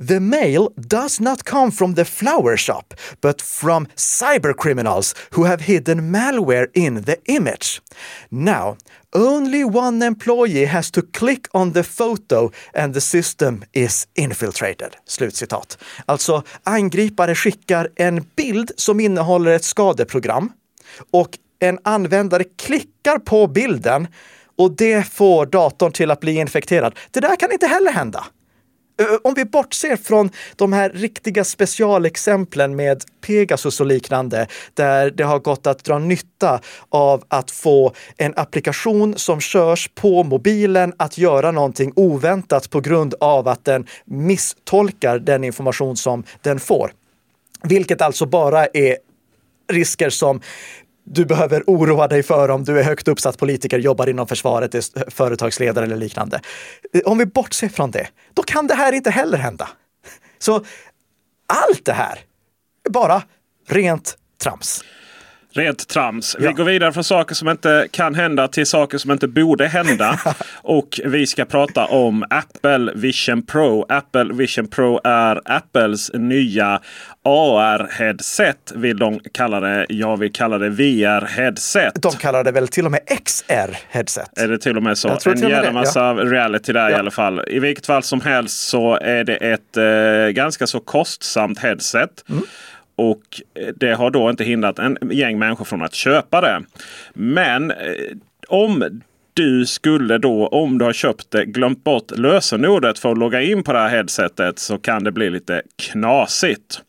The 0.00 0.20
mail 0.20 0.72
does 0.76 1.20
not 1.20 1.44
come 1.44 1.72
from 1.72 1.94
the 1.94 2.04
flower 2.04 2.56
shop, 2.56 2.94
but 3.20 3.42
from 3.42 3.86
cyber 3.96 4.54
criminals 4.54 5.14
who 5.30 5.44
have 5.44 5.62
hidden 5.62 6.12
malware 6.12 6.68
in 6.74 7.02
the 7.02 7.16
image. 7.24 7.82
Now, 8.30 8.76
only 9.12 9.64
one 9.64 10.02
employee 10.02 10.66
has 10.66 10.90
to 10.90 11.02
click 11.02 11.48
on 11.52 11.72
the 11.72 11.82
photo 11.82 12.50
and 12.74 12.94
the 12.94 13.00
system 13.00 13.64
is 13.72 14.06
infiltrated. 14.14 14.96
Slutcitat. 15.06 15.78
Alltså, 16.06 16.42
angripare 16.64 17.34
skickar 17.34 17.88
en 17.96 18.24
bild 18.36 18.70
som 18.76 19.00
innehåller 19.00 19.50
ett 19.50 19.64
skadeprogram 19.64 20.52
och 21.10 21.38
en 21.58 21.78
användare 21.84 22.44
klickar 22.44 23.18
på 23.18 23.46
bilden 23.46 24.06
och 24.56 24.76
det 24.76 25.02
får 25.02 25.46
datorn 25.46 25.92
till 25.92 26.10
att 26.10 26.20
bli 26.20 26.36
infekterad. 26.36 26.94
Det 27.10 27.20
där 27.20 27.36
kan 27.36 27.52
inte 27.52 27.66
heller 27.66 27.92
hända. 27.92 28.24
Eh, 29.00 29.06
om 29.24 29.34
vi 29.34 29.44
bortser 29.44 29.96
från 29.96 30.30
de 30.56 30.72
här 30.72 30.90
riktiga 30.90 31.44
specialexemplen 31.44 32.76
med 32.76 33.04
Pegasus 33.20 33.80
och 33.80 33.86
liknande, 33.86 34.46
där 34.74 35.10
det 35.10 35.24
har 35.24 35.38
gått 35.38 35.66
att 35.66 35.84
dra 35.84 35.98
nytta 35.98 36.60
av 36.88 37.24
att 37.28 37.50
få 37.50 37.92
en 38.16 38.32
applikation 38.36 39.18
som 39.18 39.40
körs 39.40 39.90
på 39.94 40.24
mobilen 40.24 40.92
att 40.96 41.18
göra 41.18 41.50
någonting 41.50 41.92
oväntat 41.96 42.70
på 42.70 42.80
grund 42.80 43.14
av 43.20 43.48
att 43.48 43.64
den 43.64 43.86
misstolkar 44.04 45.18
den 45.18 45.44
information 45.44 45.96
som 45.96 46.24
den 46.42 46.60
får. 46.60 46.92
Vilket 47.62 48.02
alltså 48.02 48.26
bara 48.26 48.66
är 48.66 48.96
risker 49.72 50.10
som 50.10 50.40
du 51.10 51.24
behöver 51.24 51.64
oroa 51.66 52.08
dig 52.08 52.22
för 52.22 52.48
om 52.48 52.64
du 52.64 52.78
är 52.78 52.82
högt 52.82 53.08
uppsatt 53.08 53.38
politiker, 53.38 53.78
jobbar 53.78 54.08
inom 54.08 54.26
försvaret, 54.26 54.74
är 54.74 55.10
företagsledare 55.10 55.84
eller 55.84 55.96
liknande. 55.96 56.40
Eh, 56.92 57.00
om 57.04 57.18
vi 57.18 57.26
bortser 57.26 57.68
från 57.68 57.90
det, 57.90 58.08
då 58.34 58.42
kan 58.42 58.66
det 58.66 58.74
här 58.74 58.92
inte 58.92 59.10
heller 59.10 59.38
hända. 59.38 59.68
Så 60.38 60.54
allt 61.46 61.84
det 61.84 61.92
här 61.92 62.20
är 62.86 62.90
bara 62.90 63.22
rent 63.68 64.16
trams. 64.42 64.84
Rent 65.58 65.88
trams. 65.88 66.36
Ja. 66.40 66.48
Vi 66.48 66.54
går 66.54 66.64
vidare 66.64 66.92
från 66.92 67.04
saker 67.04 67.34
som 67.34 67.48
inte 67.48 67.88
kan 67.90 68.14
hända 68.14 68.48
till 68.48 68.66
saker 68.66 68.98
som 68.98 69.10
inte 69.10 69.28
borde 69.28 69.66
hända. 69.66 70.20
och 70.54 71.00
vi 71.04 71.26
ska 71.26 71.44
prata 71.44 71.84
om 71.84 72.24
Apple 72.30 72.92
Vision 72.94 73.42
Pro. 73.42 73.86
Apple 73.88 74.24
Vision 74.32 74.66
Pro 74.66 75.00
är 75.04 75.40
Apples 75.44 76.10
nya 76.14 76.80
AR-headset 77.24 78.72
vill 78.74 78.98
de 78.98 79.20
kalla 79.32 79.60
det. 79.60 79.86
Jag 79.88 80.16
vill 80.16 80.32
kalla 80.32 80.58
det 80.58 80.68
VR-headset. 80.68 81.92
De 81.94 82.12
kallar 82.12 82.44
det 82.44 82.52
väl 82.52 82.68
till 82.68 82.84
och 82.84 82.90
med 82.90 83.00
XR-headset? 83.24 84.28
Är 84.36 84.48
det 84.48 84.58
till 84.58 84.76
och 84.76 84.82
med 84.82 84.98
så? 84.98 85.18
en 85.24 85.48
jävla 85.48 85.72
massa 85.72 86.00
ja. 86.00 86.14
reality 86.14 86.72
där 86.72 86.90
ja. 86.90 86.96
i 86.96 86.98
alla 86.98 87.10
fall. 87.10 87.44
I 87.46 87.58
vilket 87.58 87.86
fall 87.86 88.02
som 88.02 88.20
helst 88.20 88.68
så 88.68 88.94
är 88.96 89.24
det 89.24 89.36
ett 89.36 89.76
eh, 89.76 90.32
ganska 90.32 90.66
så 90.66 90.80
kostsamt 90.80 91.58
headset. 91.58 92.24
Mm. 92.28 92.42
Och 92.98 93.40
eh, 93.54 93.74
det 93.76 93.94
har 93.94 94.10
då 94.10 94.30
inte 94.30 94.44
hindrat 94.44 94.78
en 94.78 94.98
gäng 95.10 95.38
människor 95.38 95.64
från 95.64 95.82
att 95.82 95.94
köpa 95.94 96.40
det. 96.40 96.62
Men 97.14 97.70
eh, 97.70 97.76
om 98.48 99.00
du 99.34 99.66
skulle 99.66 100.18
då, 100.18 100.46
om 100.46 100.78
du 100.78 100.84
har 100.84 100.92
köpt 100.92 101.30
det, 101.30 101.44
glömt 101.44 101.84
bort 101.84 102.10
lösenordet 102.18 102.98
för 102.98 103.12
att 103.12 103.18
logga 103.18 103.42
in 103.42 103.62
på 103.62 103.72
det 103.72 103.78
här 103.78 103.88
headsetet 103.88 104.58
så 104.58 104.78
kan 104.78 105.04
det 105.04 105.12
bli 105.12 105.30
lite 105.30 105.62
knasigt. 105.76 106.82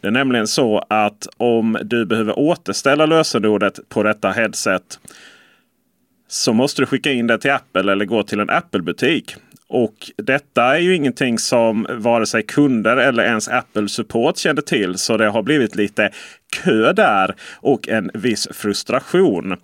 Det 0.00 0.06
är 0.06 0.10
nämligen 0.10 0.46
så 0.46 0.84
att 0.88 1.28
om 1.36 1.78
du 1.82 2.06
behöver 2.06 2.38
återställa 2.38 3.06
lösenordet 3.06 3.80
på 3.88 4.02
detta 4.02 4.30
headset 4.30 4.98
så 6.28 6.52
måste 6.52 6.82
du 6.82 6.86
skicka 6.86 7.12
in 7.12 7.26
det 7.26 7.38
till 7.38 7.50
Apple 7.50 7.92
eller 7.92 8.04
gå 8.04 8.22
till 8.22 8.40
en 8.40 8.50
Apple-butik. 8.50 9.36
Och 9.72 10.10
detta 10.16 10.76
är 10.76 10.78
ju 10.78 10.96
ingenting 10.96 11.38
som 11.38 11.86
vare 11.90 12.26
sig 12.26 12.42
kunder 12.42 12.96
eller 12.96 13.22
ens 13.22 13.48
Apple 13.48 13.88
Support 13.88 14.36
kände 14.36 14.62
till. 14.62 14.98
Så 14.98 15.16
det 15.16 15.28
har 15.28 15.42
blivit 15.42 15.76
lite 15.76 16.10
kö 16.56 16.92
där 16.92 17.34
och 17.56 17.88
en 17.88 18.10
viss 18.14 18.48
frustration. 18.52 19.56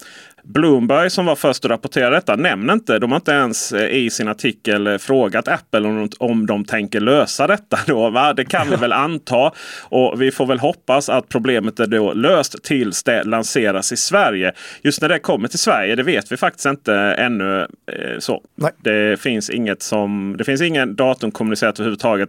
Bloomberg 0.49 1.11
som 1.11 1.27
var 1.27 1.37
först 1.37 1.65
att 1.65 1.71
rapportera 1.71 2.11
detta 2.11 2.37
nämner 2.37 2.73
inte, 2.73 2.99
de 2.99 3.11
har 3.11 3.17
inte 3.17 3.33
ens 3.33 3.73
eh, 3.73 3.97
i 3.97 4.11
sin 4.11 4.29
artikel 4.29 4.87
eh, 4.87 4.99
frågat 4.99 5.49
Apple 5.49 5.81
om, 5.81 6.09
om 6.19 6.47
de 6.47 6.65
tänker 6.65 7.01
lösa 7.01 7.47
detta. 7.47 7.79
Då, 7.87 8.11
va? 8.11 8.33
Det 8.33 8.45
kan 8.45 8.71
vi 8.71 8.77
väl 8.81 8.93
anta. 8.93 9.53
Och 9.83 10.23
vi 10.23 10.31
får 10.31 10.47
väl 10.47 10.59
hoppas 10.59 11.09
att 11.09 11.29
problemet 11.29 11.81
är 11.81 11.87
då 11.87 12.13
löst 12.13 12.65
tills 12.65 13.03
det 13.03 13.25
lanseras 13.25 13.93
i 13.93 13.97
Sverige. 13.97 14.53
Just 14.83 15.03
när 15.03 15.09
det 15.09 15.19
kommer 15.19 15.49
till 15.49 15.59
Sverige, 15.59 15.95
det 15.95 16.03
vet 16.03 16.33
vi 16.33 16.37
faktiskt 16.37 16.67
inte 16.67 16.95
ännu. 16.95 17.61
Eh, 17.61 18.19
så. 18.19 18.43
Nej. 18.55 18.73
Det 18.79 19.21
finns 19.21 19.51
inget 19.51 19.83
som, 19.83 20.35
det 20.39 20.45
finns 20.45 20.61
ingen 20.61 20.97
datum 20.97 21.31
kommunicerat 21.31 21.81
överhuvudtaget. 21.81 22.29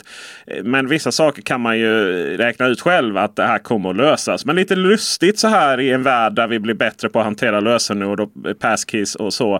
Men 0.63 0.87
vissa 0.87 1.11
saker 1.11 1.41
kan 1.41 1.61
man 1.61 1.79
ju 1.79 1.93
räkna 2.37 2.67
ut 2.67 2.81
själv 2.81 3.17
att 3.17 3.35
det 3.35 3.43
här 3.43 3.59
kommer 3.59 3.89
att 3.89 3.95
lösas. 3.95 4.45
Men 4.45 4.55
lite 4.55 4.75
lustigt 4.75 5.39
så 5.39 5.47
här 5.47 5.79
i 5.79 5.91
en 5.91 6.03
värld 6.03 6.33
där 6.33 6.47
vi 6.47 6.59
blir 6.59 6.73
bättre 6.73 7.09
på 7.09 7.19
att 7.19 7.25
hantera 7.25 7.59
lösenord 7.59 8.06
lösenord 8.07 8.19
och 8.19 8.59
passkeys 8.59 9.15
och 9.15 9.33
så. 9.33 9.55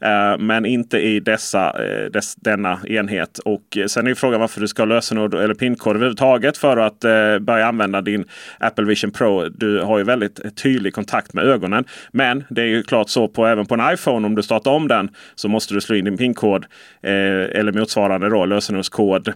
Eh, 0.00 0.38
men 0.38 0.66
inte 0.66 0.98
i 0.98 1.20
dessa, 1.20 1.84
eh, 1.84 2.10
dess, 2.10 2.34
denna 2.34 2.78
enhet. 2.86 3.38
Och 3.38 3.78
sen 3.86 4.06
är 4.06 4.14
frågan 4.14 4.40
varför 4.40 4.60
du 4.60 4.68
ska 4.68 4.82
ha 4.82 4.86
lösenord 4.86 5.34
eller 5.34 5.54
pinkod 5.54 5.96
överhuvudtaget 5.96 6.58
för 6.58 6.76
att 6.76 7.04
eh, 7.04 7.38
börja 7.38 7.66
använda 7.66 8.00
din 8.00 8.24
Apple 8.58 8.84
Vision 8.84 9.10
Pro. 9.10 9.48
Du 9.48 9.80
har 9.80 9.98
ju 9.98 10.04
väldigt 10.04 10.56
tydlig 10.56 10.94
kontakt 10.94 11.34
med 11.34 11.44
ögonen. 11.44 11.84
Men 12.12 12.44
det 12.50 12.62
är 12.62 12.66
ju 12.66 12.82
klart 12.82 13.08
så 13.08 13.28
på 13.28 13.46
även 13.46 13.66
på 13.66 13.74
en 13.74 13.94
iPhone 13.94 14.26
om 14.26 14.34
du 14.34 14.42
startar 14.42 14.70
om 14.70 14.88
den 14.88 15.10
så 15.34 15.48
måste 15.48 15.74
du 15.74 15.80
slå 15.80 15.96
in 15.96 16.04
din 16.04 16.16
pinkod 16.16 16.66
eller 17.02 17.72
motsvarande 17.72 18.28
då, 18.28 18.46
lösenordskod 18.46 19.32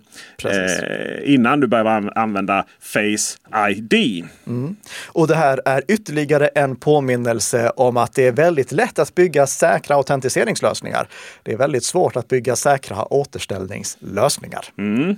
innan 1.22 1.60
du 1.60 1.66
börjar 1.66 2.18
använda 2.18 2.64
Face 2.80 3.38
ID. 3.70 4.24
Mm. 4.46 4.76
Och 5.06 5.28
det 5.28 5.34
här 5.34 5.60
är 5.64 5.82
ytterligare 5.88 6.46
en 6.46 6.76
påminnelse 6.76 7.70
om 7.76 7.96
att 7.96 8.14
det 8.14 8.26
är 8.26 8.32
väldigt 8.32 8.51
väldigt 8.52 8.72
lätt 8.72 8.98
att 8.98 9.14
bygga 9.14 9.46
säkra 9.46 9.96
autentiseringslösningar. 9.96 11.08
Det 11.42 11.52
är 11.52 11.56
väldigt 11.56 11.84
svårt 11.84 12.16
att 12.16 12.28
bygga 12.28 12.56
säkra 12.56 13.12
återställningslösningar. 13.12 14.64
Mm. 14.78 15.16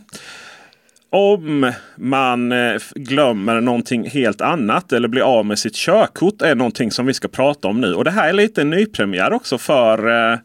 Om 1.10 1.72
man 1.96 2.52
eh, 2.52 2.80
glömmer 2.94 3.60
någonting 3.60 4.10
helt 4.10 4.40
annat 4.40 4.92
eller 4.92 5.08
blir 5.08 5.22
av 5.22 5.46
med 5.46 5.58
sitt 5.58 5.74
körkort 5.74 6.42
är 6.42 6.54
någonting 6.54 6.90
som 6.90 7.06
vi 7.06 7.14
ska 7.14 7.28
prata 7.28 7.68
om 7.68 7.80
nu. 7.80 7.94
Och 7.94 8.04
det 8.04 8.10
här 8.10 8.28
är 8.28 8.32
lite 8.32 8.60
en 8.60 8.70
nypremiär 8.70 9.32
också 9.32 9.58
för 9.58 10.32
eh, 10.32 10.38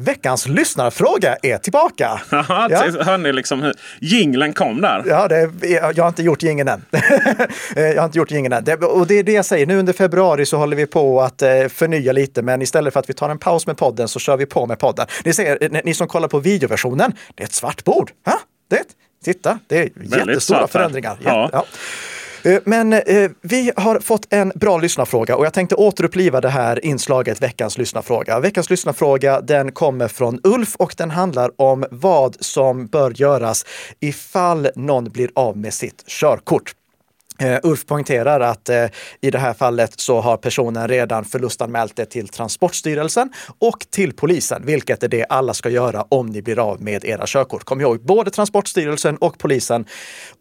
Veckans 0.00 0.48
lyssnarfråga 0.48 1.36
är 1.42 1.58
tillbaka. 1.58 2.20
ja. 2.30 2.68
Hör 3.00 3.18
ni 3.18 3.32
liksom 3.32 3.62
hur 3.62 3.74
jinglen 4.00 4.52
kom 4.52 4.80
där? 4.80 5.04
Ja, 5.06 5.28
det, 5.28 5.50
jag 5.96 6.04
har 6.04 6.08
inte 6.08 6.22
gjort 6.22 6.42
jingeln 6.42 6.68
än. 6.68 6.84
jag 7.76 7.96
har 7.96 8.04
inte 8.04 8.18
gjort 8.18 8.30
jingeln 8.30 8.52
än. 8.52 8.64
Det, 8.64 8.74
och 8.74 9.06
det 9.06 9.14
är 9.14 9.22
det 9.22 9.32
jag 9.32 9.44
säger, 9.44 9.66
nu 9.66 9.78
under 9.78 9.92
februari 9.92 10.46
så 10.46 10.56
håller 10.56 10.76
vi 10.76 10.86
på 10.86 11.20
att 11.20 11.42
eh, 11.42 11.68
förnya 11.68 12.12
lite, 12.12 12.42
men 12.42 12.62
istället 12.62 12.92
för 12.92 13.00
att 13.00 13.10
vi 13.10 13.14
tar 13.14 13.30
en 13.30 13.38
paus 13.38 13.66
med 13.66 13.76
podden 13.76 14.08
så 14.08 14.18
kör 14.18 14.36
vi 14.36 14.46
på 14.46 14.66
med 14.66 14.78
podden. 14.78 15.06
Ni 15.24 15.32
ser, 15.32 15.84
ni 15.84 15.94
som 15.94 16.08
kollar 16.08 16.28
på 16.28 16.38
videoversionen, 16.38 17.12
det 17.34 17.42
är 17.42 17.46
ett 17.46 17.52
svart 17.52 17.84
bord. 17.84 18.10
Ha? 18.26 18.40
Det, 18.70 18.84
titta, 19.24 19.58
det 19.66 19.78
är 19.78 19.90
Väldigt 19.94 20.28
jättestora 20.28 20.68
förändringar. 20.68 21.18
Ja. 21.24 21.50
ja. 21.52 21.64
Eh, 22.42 22.58
men 22.64 22.92
eh, 22.92 23.30
vi 23.42 23.72
har 23.76 24.00
fått 24.00 24.32
en 24.32 24.52
bra 24.54 24.78
lyssnarfråga 24.78 25.36
och 25.36 25.46
jag 25.46 25.52
tänkte 25.52 25.74
återuppliva 25.74 26.40
det 26.40 26.48
här 26.48 26.84
inslaget 26.84 27.42
Veckans 27.42 27.78
lyssnarfråga. 27.78 28.40
Veckans 28.40 28.70
lyssnarfråga 28.70 29.40
den 29.40 29.72
kommer 29.72 30.08
från 30.08 30.40
Ulf 30.44 30.76
och 30.76 30.94
den 30.96 31.10
handlar 31.10 31.50
om 31.56 31.84
vad 31.90 32.36
som 32.40 32.86
bör 32.86 33.12
göras 33.20 33.66
ifall 34.00 34.68
någon 34.74 35.04
blir 35.04 35.30
av 35.34 35.56
med 35.56 35.74
sitt 35.74 36.04
körkort. 36.06 36.74
Uh, 37.42 37.58
Ulf 37.62 37.86
poängterar 37.86 38.40
att 38.40 38.68
uh, 38.68 38.86
i 39.20 39.30
det 39.30 39.38
här 39.38 39.54
fallet 39.54 40.00
så 40.00 40.20
har 40.20 40.36
personen 40.36 40.88
redan 40.88 41.24
förlustanmält 41.24 41.96
det 41.96 42.04
till 42.04 42.28
Transportstyrelsen 42.28 43.32
och 43.58 43.86
till 43.90 44.12
polisen, 44.12 44.62
vilket 44.66 45.02
är 45.02 45.08
det 45.08 45.24
alla 45.28 45.54
ska 45.54 45.68
göra 45.68 46.04
om 46.08 46.26
ni 46.26 46.42
blir 46.42 46.58
av 46.58 46.82
med 46.82 47.04
era 47.04 47.22
körkort. 47.26 47.64
Kom 47.64 47.80
ihåg, 47.80 48.00
både 48.00 48.30
Transportstyrelsen 48.30 49.16
och 49.16 49.38
polisen. 49.38 49.84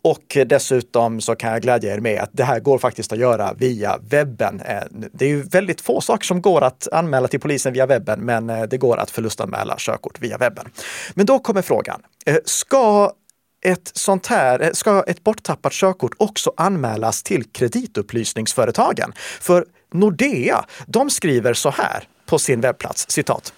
Och 0.04 0.38
dessutom 0.46 1.22
så 1.22 1.36
kan 1.36 1.52
jag 1.52 1.62
glädja 1.62 1.94
er 1.94 2.00
med 2.00 2.22
att 2.22 2.30
det 2.34 2.44
här 2.44 2.60
går 2.60 2.78
faktiskt 2.78 3.14
att 3.14 3.20
göra 3.20 3.54
via 3.54 3.98
webben. 4.10 4.62
Uh, 4.62 5.08
det 5.14 5.26
är 5.26 5.30
ju 5.30 5.42
väldigt 5.42 5.82
få 5.82 6.02
saker 6.02 6.26
som 6.26 6.42
går 6.42 6.62
att 6.62 6.88
anmäla 6.92 7.28
till 7.28 7.40
polisen 7.40 7.74
via 7.74 7.86
webben, 7.86 8.26
men 8.26 8.48
det 8.70 8.78
går 8.78 8.98
att 8.98 9.12
förlustanmäla 9.12 9.76
körkort 9.78 10.22
via 10.22 10.38
webben. 10.38 10.66
Men 11.14 11.26
då 11.26 11.40
kommer 11.40 11.62
frågan, 11.62 12.02
ska 12.46 13.12
ett 13.62 13.92
sånt 13.94 14.28
här, 14.28 14.62
eh, 14.62 14.72
ska 14.72 15.04
ett 15.04 15.24
borttappat 15.24 15.74
körkort 15.74 16.14
också 16.18 16.54
anmälas 16.58 17.24
till 17.24 17.44
kreditupplysningsföretagen? 17.44 19.14
För 19.42 19.66
Nordea, 19.94 20.66
de 20.86 21.10
skriver 21.10 21.54
så 21.54 21.70
här 21.70 22.04
på 22.26 22.40
sin 22.40 22.62
webbplats, 22.62 23.06
citat. 23.10 23.54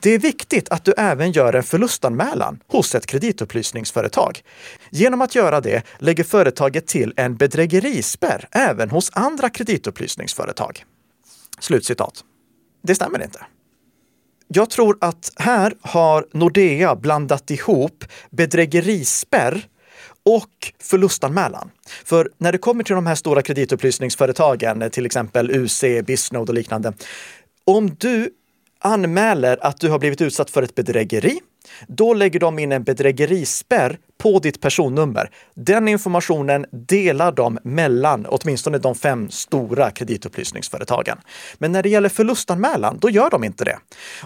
Det 0.00 0.10
är 0.10 0.18
viktigt 0.18 0.68
att 0.68 0.84
du 0.84 0.92
även 0.96 1.32
gör 1.32 1.52
en 1.52 1.62
förlustanmälan 1.62 2.60
hos 2.66 2.94
ett 2.94 3.06
kreditupplysningsföretag. 3.06 4.42
Genom 4.90 5.22
att 5.22 5.34
göra 5.34 5.60
det 5.60 5.82
lägger 5.98 6.24
företaget 6.24 6.86
till 6.86 7.12
en 7.16 7.36
bedrägerispärr 7.36 8.48
även 8.52 8.90
hos 8.90 9.10
andra 9.14 9.50
kreditupplysningsföretag. 9.50 10.84
Slutcitat. 11.60 12.24
Det 12.82 12.94
stämmer 12.94 13.22
inte. 13.22 13.46
Jag 14.48 14.70
tror 14.70 14.98
att 15.00 15.32
här 15.36 15.72
har 15.80 16.26
Nordea 16.32 16.96
blandat 16.96 17.50
ihop 17.50 18.04
bedrägerispärr 18.30 19.66
och 20.24 20.72
förlustanmälan. 20.82 21.70
För 22.04 22.30
när 22.38 22.52
det 22.52 22.58
kommer 22.58 22.84
till 22.84 22.94
de 22.94 23.06
här 23.06 23.14
stora 23.14 23.42
kreditupplysningsföretagen, 23.42 24.90
till 24.90 25.06
exempel 25.06 25.50
UC, 25.50 25.84
Bisnode 26.06 26.52
och 26.52 26.54
liknande. 26.54 26.92
Om 27.64 27.96
du 27.98 28.30
anmäler 28.80 29.58
att 29.66 29.80
du 29.80 29.88
har 29.88 29.98
blivit 29.98 30.20
utsatt 30.20 30.50
för 30.50 30.62
ett 30.62 30.74
bedrägeri, 30.74 31.40
då 31.86 32.14
lägger 32.14 32.40
de 32.40 32.58
in 32.58 32.72
en 32.72 32.84
bedrägerispärr 32.84 33.98
på 34.18 34.38
ditt 34.38 34.60
personnummer. 34.60 35.30
Den 35.54 35.88
informationen 35.88 36.66
delar 36.70 37.32
de 37.32 37.58
mellan 37.62 38.26
åtminstone 38.28 38.78
de 38.78 38.94
fem 38.94 39.30
stora 39.30 39.90
kreditupplysningsföretagen. 39.90 41.18
Men 41.58 41.72
när 41.72 41.82
det 41.82 41.88
gäller 41.88 42.08
förlustanmälan, 42.08 42.98
då 43.00 43.10
gör 43.10 43.30
de 43.30 43.44
inte 43.44 43.64
det. 43.64 43.78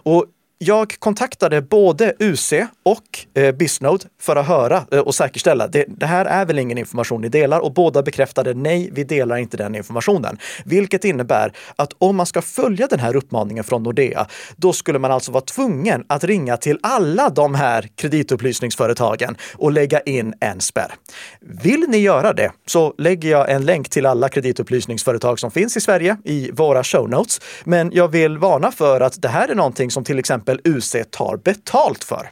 Och 0.03 0.27
jag 0.63 0.95
kontaktade 0.99 1.63
både 1.63 2.15
UC 2.19 2.53
och 2.83 3.41
eh, 3.43 3.55
Bisnode 3.55 4.05
för 4.21 4.37
att 4.37 4.47
höra 4.47 4.85
eh, 4.93 4.99
och 4.99 5.15
säkerställa. 5.15 5.69
Det, 5.69 5.85
det, 5.89 6.07
här 6.07 6.25
är 6.25 6.47
väl 6.47 6.59
ingen 6.59 6.79
information 6.79 7.21
ni 7.21 7.29
delar 7.29 7.61
och 7.61 7.73
båda 7.73 8.03
bekräftade 8.03 8.55
nej, 8.55 8.91
vi 8.93 9.05
delar 9.05 9.37
inte 9.37 9.57
den 9.57 9.75
informationen. 9.75 10.39
Vilket 10.65 11.05
innebär 11.05 11.53
att 11.77 11.93
om 11.99 12.17
man 12.17 12.27
ska 12.27 12.43
följa 12.43 12.87
den 12.87 13.01
här 13.01 13.17
uppmaningen 13.17 13.65
från 13.65 13.83
Nordea, 13.83 14.27
då 14.57 14.73
skulle 14.73 14.99
man 14.99 15.13
alltså 15.13 15.33
vara 15.33 15.45
tvungen 15.45 16.05
att 16.09 16.25
ringa 16.25 16.57
till 16.57 16.79
alla 16.83 17.31
de 17.31 17.55
här 17.55 17.89
kreditupplysningsföretagen 17.97 19.37
och 19.55 19.73
lägga 19.73 20.01
in 20.01 20.35
en 20.41 20.61
spärr. 20.61 20.95
Vill 21.41 21.85
ni 21.89 21.99
göra 21.99 22.33
det 22.33 22.53
så 22.67 22.95
lägger 22.99 23.31
jag 23.31 23.51
en 23.51 23.65
länk 23.65 23.89
till 23.89 24.07
alla 24.07 24.29
kreditupplysningsföretag 24.29 25.39
som 25.39 25.51
finns 25.51 25.77
i 25.77 25.81
Sverige 25.81 26.17
i 26.25 26.51
våra 26.53 26.85
show 26.85 27.11
notes. 27.11 27.41
Men 27.65 27.91
jag 27.93 28.09
vill 28.09 28.39
varna 28.39 28.73
för 28.73 29.01
att 29.01 29.23
det 29.23 29.29
här 29.29 29.49
är 29.49 29.55
någonting 29.55 29.91
som 29.91 30.05
till 30.05 30.19
exempel 30.19 30.50
exempel 30.51 30.73
UC 30.73 30.97
tar 31.11 31.37
betalt 31.37 32.05
för. 32.05 32.31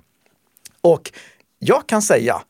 Och 0.81 1.13
jag 1.59 1.87
kan 1.89 2.03
säga 2.03 2.43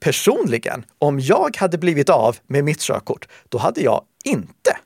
personligen, 0.00 0.84
om 0.98 1.20
jag 1.20 1.56
hade 1.56 1.78
blivit 1.78 2.08
av 2.08 2.36
med 2.46 2.64
mitt 2.64 2.80
körkort, 2.80 3.28
då 3.48 3.58
hade 3.58 3.80
jag 3.80 4.04
inte 4.24 4.76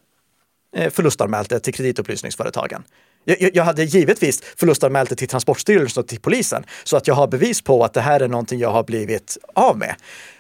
eh, 0.77 0.91
förlustanmält 0.91 1.51
det 1.51 1.61
till 1.61 1.75
kreditupplysningsföretagen. 1.75 2.83
Jag, 3.25 3.51
jag 3.55 3.65
hade 3.65 3.85
givetvis 3.85 4.43
förlustanmält 4.57 5.11
det 5.11 5.17
till 5.17 5.29
Transportstyrelsen 5.29 6.01
och 6.03 6.09
till 6.09 6.21
polisen 6.21 6.65
så 6.85 6.97
att 6.97 7.07
jag 7.07 7.15
har 7.15 7.29
bevis 7.29 7.63
på 7.63 7.85
att 7.85 7.95
det 7.95 8.01
här 8.01 8.21
är 8.21 8.29
någonting 8.29 8.61
jag 8.61 8.71
har 8.71 8.85
blivit 8.85 9.39
av 9.55 9.79
med. 9.79 9.95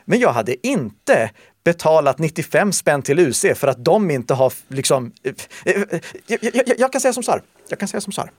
Men 0.05 0.21
jag 0.21 0.33
hade 0.33 0.67
inte 0.67 1.31
betalat 1.65 2.19
95 2.19 2.73
spänn 2.73 3.03
till 3.03 3.19
UC 3.19 3.45
för 3.55 3.67
att 3.67 3.85
de 3.85 4.11
inte 4.11 4.35
har 4.35 4.53
liksom... 4.69 5.13
Eh, 5.23 5.33
eh, 5.65 5.83
eh, 5.91 6.01
jag, 6.27 6.39
jag, 6.43 6.79
jag, 6.79 6.93
kan 6.93 7.01
säga 7.01 7.13
som 7.13 7.23
så 7.23 7.31
här. 7.31 7.43
Jag 7.69 7.79
kan 7.79 7.89
säga 7.89 8.01
som 8.01 8.13
så 8.13 8.21
här. 8.21 8.31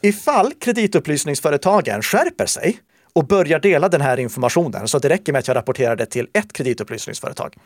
Ifall 0.00 0.52
kreditupplysningsföretagen 0.60 2.02
skärper 2.02 2.46
sig 2.46 2.78
och 3.12 3.26
börjar 3.26 3.60
dela 3.60 3.88
den 3.88 4.00
här 4.00 4.16
informationen 4.20 4.88
så 4.88 4.96
att 4.96 5.02
det 5.02 5.08
räcker 5.08 5.32
med 5.32 5.38
att 5.38 5.48
jag 5.48 5.54
rapporterar 5.54 5.96
det 5.96 6.06
till 6.06 6.28
ett 6.32 6.52
kreditupplysningsföretag. 6.52 7.56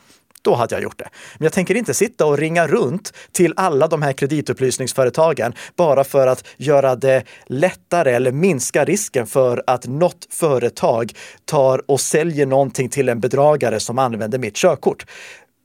Då 0.42 0.54
hade 0.54 0.74
jag 0.74 0.82
gjort 0.82 0.98
det. 0.98 1.08
Men 1.38 1.44
jag 1.44 1.52
tänker 1.52 1.74
inte 1.74 1.94
sitta 1.94 2.26
och 2.26 2.38
ringa 2.38 2.66
runt 2.66 3.12
till 3.32 3.52
alla 3.56 3.88
de 3.88 4.02
här 4.02 4.12
kreditupplysningsföretagen 4.12 5.54
bara 5.76 6.04
för 6.04 6.26
att 6.26 6.44
göra 6.56 6.96
det 6.96 7.24
lättare 7.46 8.12
eller 8.12 8.32
minska 8.32 8.84
risken 8.84 9.26
för 9.26 9.62
att 9.66 9.86
något 9.86 10.26
företag 10.30 11.12
tar 11.44 11.90
och 11.90 12.00
säljer 12.00 12.46
någonting 12.46 12.88
till 12.88 13.08
en 13.08 13.20
bedragare 13.20 13.80
som 13.80 13.98
använder 13.98 14.38
mitt 14.38 14.56
körkort. 14.56 15.06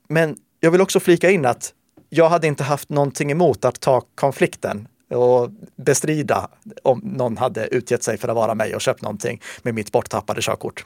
Men 0.08 0.36
jag 0.60 0.70
vill 0.70 0.80
också 0.80 1.00
flika 1.00 1.30
in 1.30 1.46
att 1.46 1.72
jag 2.10 2.28
hade 2.28 2.46
inte 2.46 2.64
haft 2.64 2.88
någonting 2.88 3.30
emot 3.30 3.64
att 3.64 3.80
ta 3.80 4.02
konflikten 4.14 4.88
och 5.10 5.50
bestrida 5.76 6.48
om 6.82 7.00
någon 7.04 7.36
hade 7.36 7.66
utgett 7.66 8.02
sig 8.02 8.18
för 8.18 8.28
att 8.28 8.34
vara 8.34 8.54
mig 8.54 8.74
och 8.74 8.80
köpt 8.80 9.02
någonting 9.02 9.42
med 9.62 9.74
mitt 9.74 9.92
borttappade 9.92 10.42
körkort. 10.42 10.84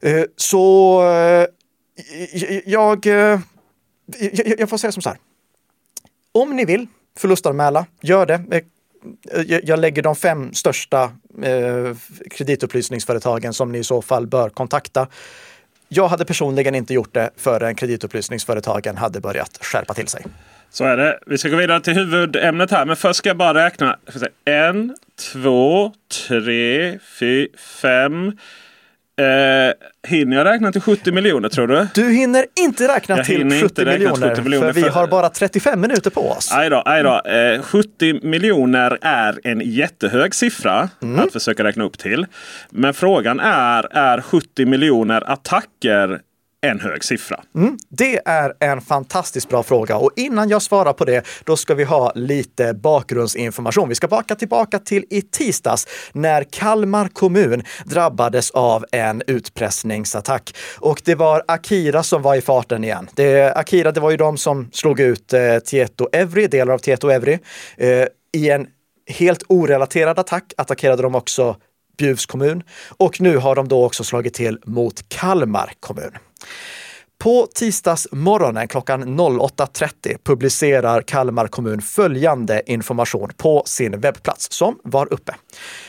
Eh, 0.00 0.24
så 0.36 1.02
eh, 1.02 1.46
eh, 2.32 2.60
jag, 2.66 3.06
jag, 4.58 4.68
får 4.70 4.76
säga 4.76 4.92
som 4.92 5.02
så 5.02 5.08
här. 5.08 5.18
Om 6.32 6.56
ni 6.56 6.64
vill 6.64 6.86
förlustanmäla, 7.18 7.86
gör 8.00 8.26
det. 8.26 8.64
Jag 9.62 9.78
lägger 9.78 10.02
de 10.02 10.16
fem 10.16 10.54
största 10.54 11.12
kreditupplysningsföretagen 12.30 13.52
som 13.52 13.72
ni 13.72 13.78
i 13.78 13.84
så 13.84 14.02
fall 14.02 14.26
bör 14.26 14.48
kontakta. 14.48 15.08
Jag 15.88 16.08
hade 16.08 16.24
personligen 16.24 16.74
inte 16.74 16.94
gjort 16.94 17.14
det 17.14 17.30
förrän 17.36 17.74
kreditupplysningsföretagen 17.74 18.96
hade 18.96 19.20
börjat 19.20 19.58
skärpa 19.64 19.94
till 19.94 20.08
sig. 20.08 20.26
Så 20.70 20.84
är 20.84 20.96
det. 20.96 21.18
Vi 21.26 21.38
ska 21.38 21.48
gå 21.48 21.56
vidare 21.56 21.80
till 21.80 21.94
huvudämnet 21.94 22.70
här. 22.70 22.84
Men 22.84 22.96
först 22.96 23.18
ska 23.18 23.28
jag 23.28 23.36
bara 23.36 23.64
räkna. 23.64 23.96
En, 24.44 24.96
två, 25.32 25.92
tre, 26.28 26.98
fyra, 27.18 27.48
fem. 27.82 28.32
Eh, 29.20 30.10
hinner 30.10 30.36
jag 30.36 30.44
räkna 30.44 30.72
till 30.72 30.80
70 30.80 31.12
miljoner 31.12 31.48
tror 31.48 31.66
du? 31.66 31.86
Du 31.94 32.10
hinner 32.10 32.46
inte 32.60 32.88
räkna, 32.88 33.16
jag 33.16 33.26
till, 33.26 33.50
70 33.62 33.84
räkna 33.84 33.92
miljoner, 33.92 34.14
till 34.14 34.30
70 34.30 34.42
miljoner. 34.42 34.72
För 34.72 34.80
vi 34.80 34.88
har 34.88 35.06
bara 35.06 35.28
35 35.28 35.80
minuter 35.80 36.10
på 36.10 36.30
oss. 36.30 36.52
Aj 36.52 36.70
då, 36.70 36.82
aj 36.84 37.02
då. 37.02 37.20
Eh, 37.30 37.62
70 37.62 38.26
miljoner 38.26 38.98
är 39.00 39.40
en 39.44 39.60
jättehög 39.60 40.34
siffra 40.34 40.88
mm. 41.02 41.20
att 41.20 41.32
försöka 41.32 41.64
räkna 41.64 41.84
upp 41.84 41.98
till. 41.98 42.26
Men 42.70 42.94
frågan 42.94 43.40
är, 43.40 43.96
är 43.96 44.20
70 44.20 44.66
miljoner 44.66 45.30
attacker 45.30 46.20
en 46.60 46.80
hög 46.80 47.04
siffra? 47.04 47.40
Mm, 47.54 47.78
det 47.88 48.20
är 48.24 48.54
en 48.60 48.80
fantastiskt 48.80 49.48
bra 49.48 49.62
fråga 49.62 49.96
och 49.96 50.10
innan 50.16 50.48
jag 50.48 50.62
svarar 50.62 50.92
på 50.92 51.04
det, 51.04 51.26
då 51.44 51.56
ska 51.56 51.74
vi 51.74 51.84
ha 51.84 52.12
lite 52.14 52.74
bakgrundsinformation. 52.74 53.88
Vi 53.88 53.94
ska 53.94 54.08
baka 54.08 54.34
tillbaka 54.34 54.78
till 54.78 55.04
i 55.10 55.22
tisdags 55.22 55.86
när 56.12 56.44
Kalmar 56.44 57.08
kommun 57.08 57.62
drabbades 57.84 58.50
av 58.50 58.84
en 58.92 59.22
utpressningsattack. 59.26 60.56
Och 60.78 61.02
det 61.04 61.14
var 61.14 61.42
Akira 61.48 62.02
som 62.02 62.22
var 62.22 62.34
i 62.34 62.40
farten 62.40 62.84
igen. 62.84 63.08
Det, 63.14 63.56
Akira, 63.56 63.92
det 63.92 64.00
var 64.00 64.10
ju 64.10 64.16
de 64.16 64.38
som 64.38 64.70
slog 64.72 65.00
ut 65.00 65.32
eh, 65.32 65.58
Tieto 65.58 66.08
Evry, 66.12 66.46
delar 66.46 66.74
av 66.74 66.78
Tieto 66.78 67.08
Evry, 67.08 67.38
eh, 67.76 68.06
i 68.32 68.50
en 68.50 68.66
helt 69.06 69.42
orelaterad 69.48 70.18
attack 70.18 70.52
attackerade 70.56 71.02
de 71.02 71.14
också 71.14 71.56
Bjuvs 71.98 72.26
kommun 72.26 72.62
och 72.88 73.20
nu 73.20 73.36
har 73.36 73.54
de 73.54 73.68
då 73.68 73.84
också 73.84 74.04
slagit 74.04 74.34
till 74.34 74.58
mot 74.64 75.08
Kalmar 75.08 75.72
kommun. 75.80 76.10
På 77.18 77.46
tisdagsmorgonen 77.54 78.68
klockan 78.68 79.20
08.30 79.20 80.18
publicerar 80.24 81.02
Kalmar 81.02 81.46
kommun 81.46 81.82
följande 81.82 82.62
information 82.66 83.30
på 83.36 83.62
sin 83.66 84.00
webbplats 84.00 84.52
som 84.52 84.78
var 84.84 85.12
uppe. 85.12 85.34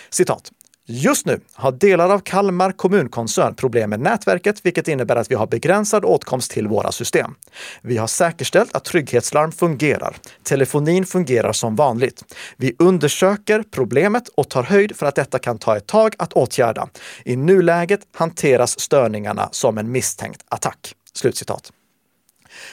Citat. 0.10 0.52
Just 0.94 1.26
nu 1.26 1.40
har 1.54 1.72
delar 1.72 2.10
av 2.10 2.20
Kalmar 2.20 2.72
kommunkoncern 2.72 3.56
problem 3.56 3.90
med 3.90 4.00
nätverket, 4.00 4.66
vilket 4.66 4.88
innebär 4.88 5.16
att 5.16 5.32
vi 5.32 5.36
har 5.36 5.48
begränsad 5.48 6.06
åtkomst 6.06 6.52
till 6.52 6.68
våra 6.68 6.92
system. 6.92 7.36
Vi 7.82 7.98
har 7.98 8.08
säkerställt 8.08 8.76
att 8.76 8.84
trygghetslarm 8.84 9.52
fungerar. 9.52 10.16
Telefonin 10.44 11.06
fungerar 11.06 11.54
som 11.54 11.76
vanligt. 11.76 12.36
Vi 12.58 12.76
undersöker 12.80 13.64
problemet 13.72 14.28
och 14.28 14.50
tar 14.50 14.64
höjd 14.64 14.96
för 14.96 15.06
att 15.06 15.16
detta 15.16 15.40
kan 15.40 15.58
ta 15.58 15.78
ett 15.78 15.88
tag 15.88 16.16
att 16.18 16.34
åtgärda. 16.34 16.90
I 17.26 17.36
nuläget 17.36 18.02
hanteras 18.16 18.80
störningarna 18.80 19.50
som 19.52 19.78
en 19.78 19.92
misstänkt 19.92 20.42
attack. 20.50 20.96
Slutcitat. 21.14 21.72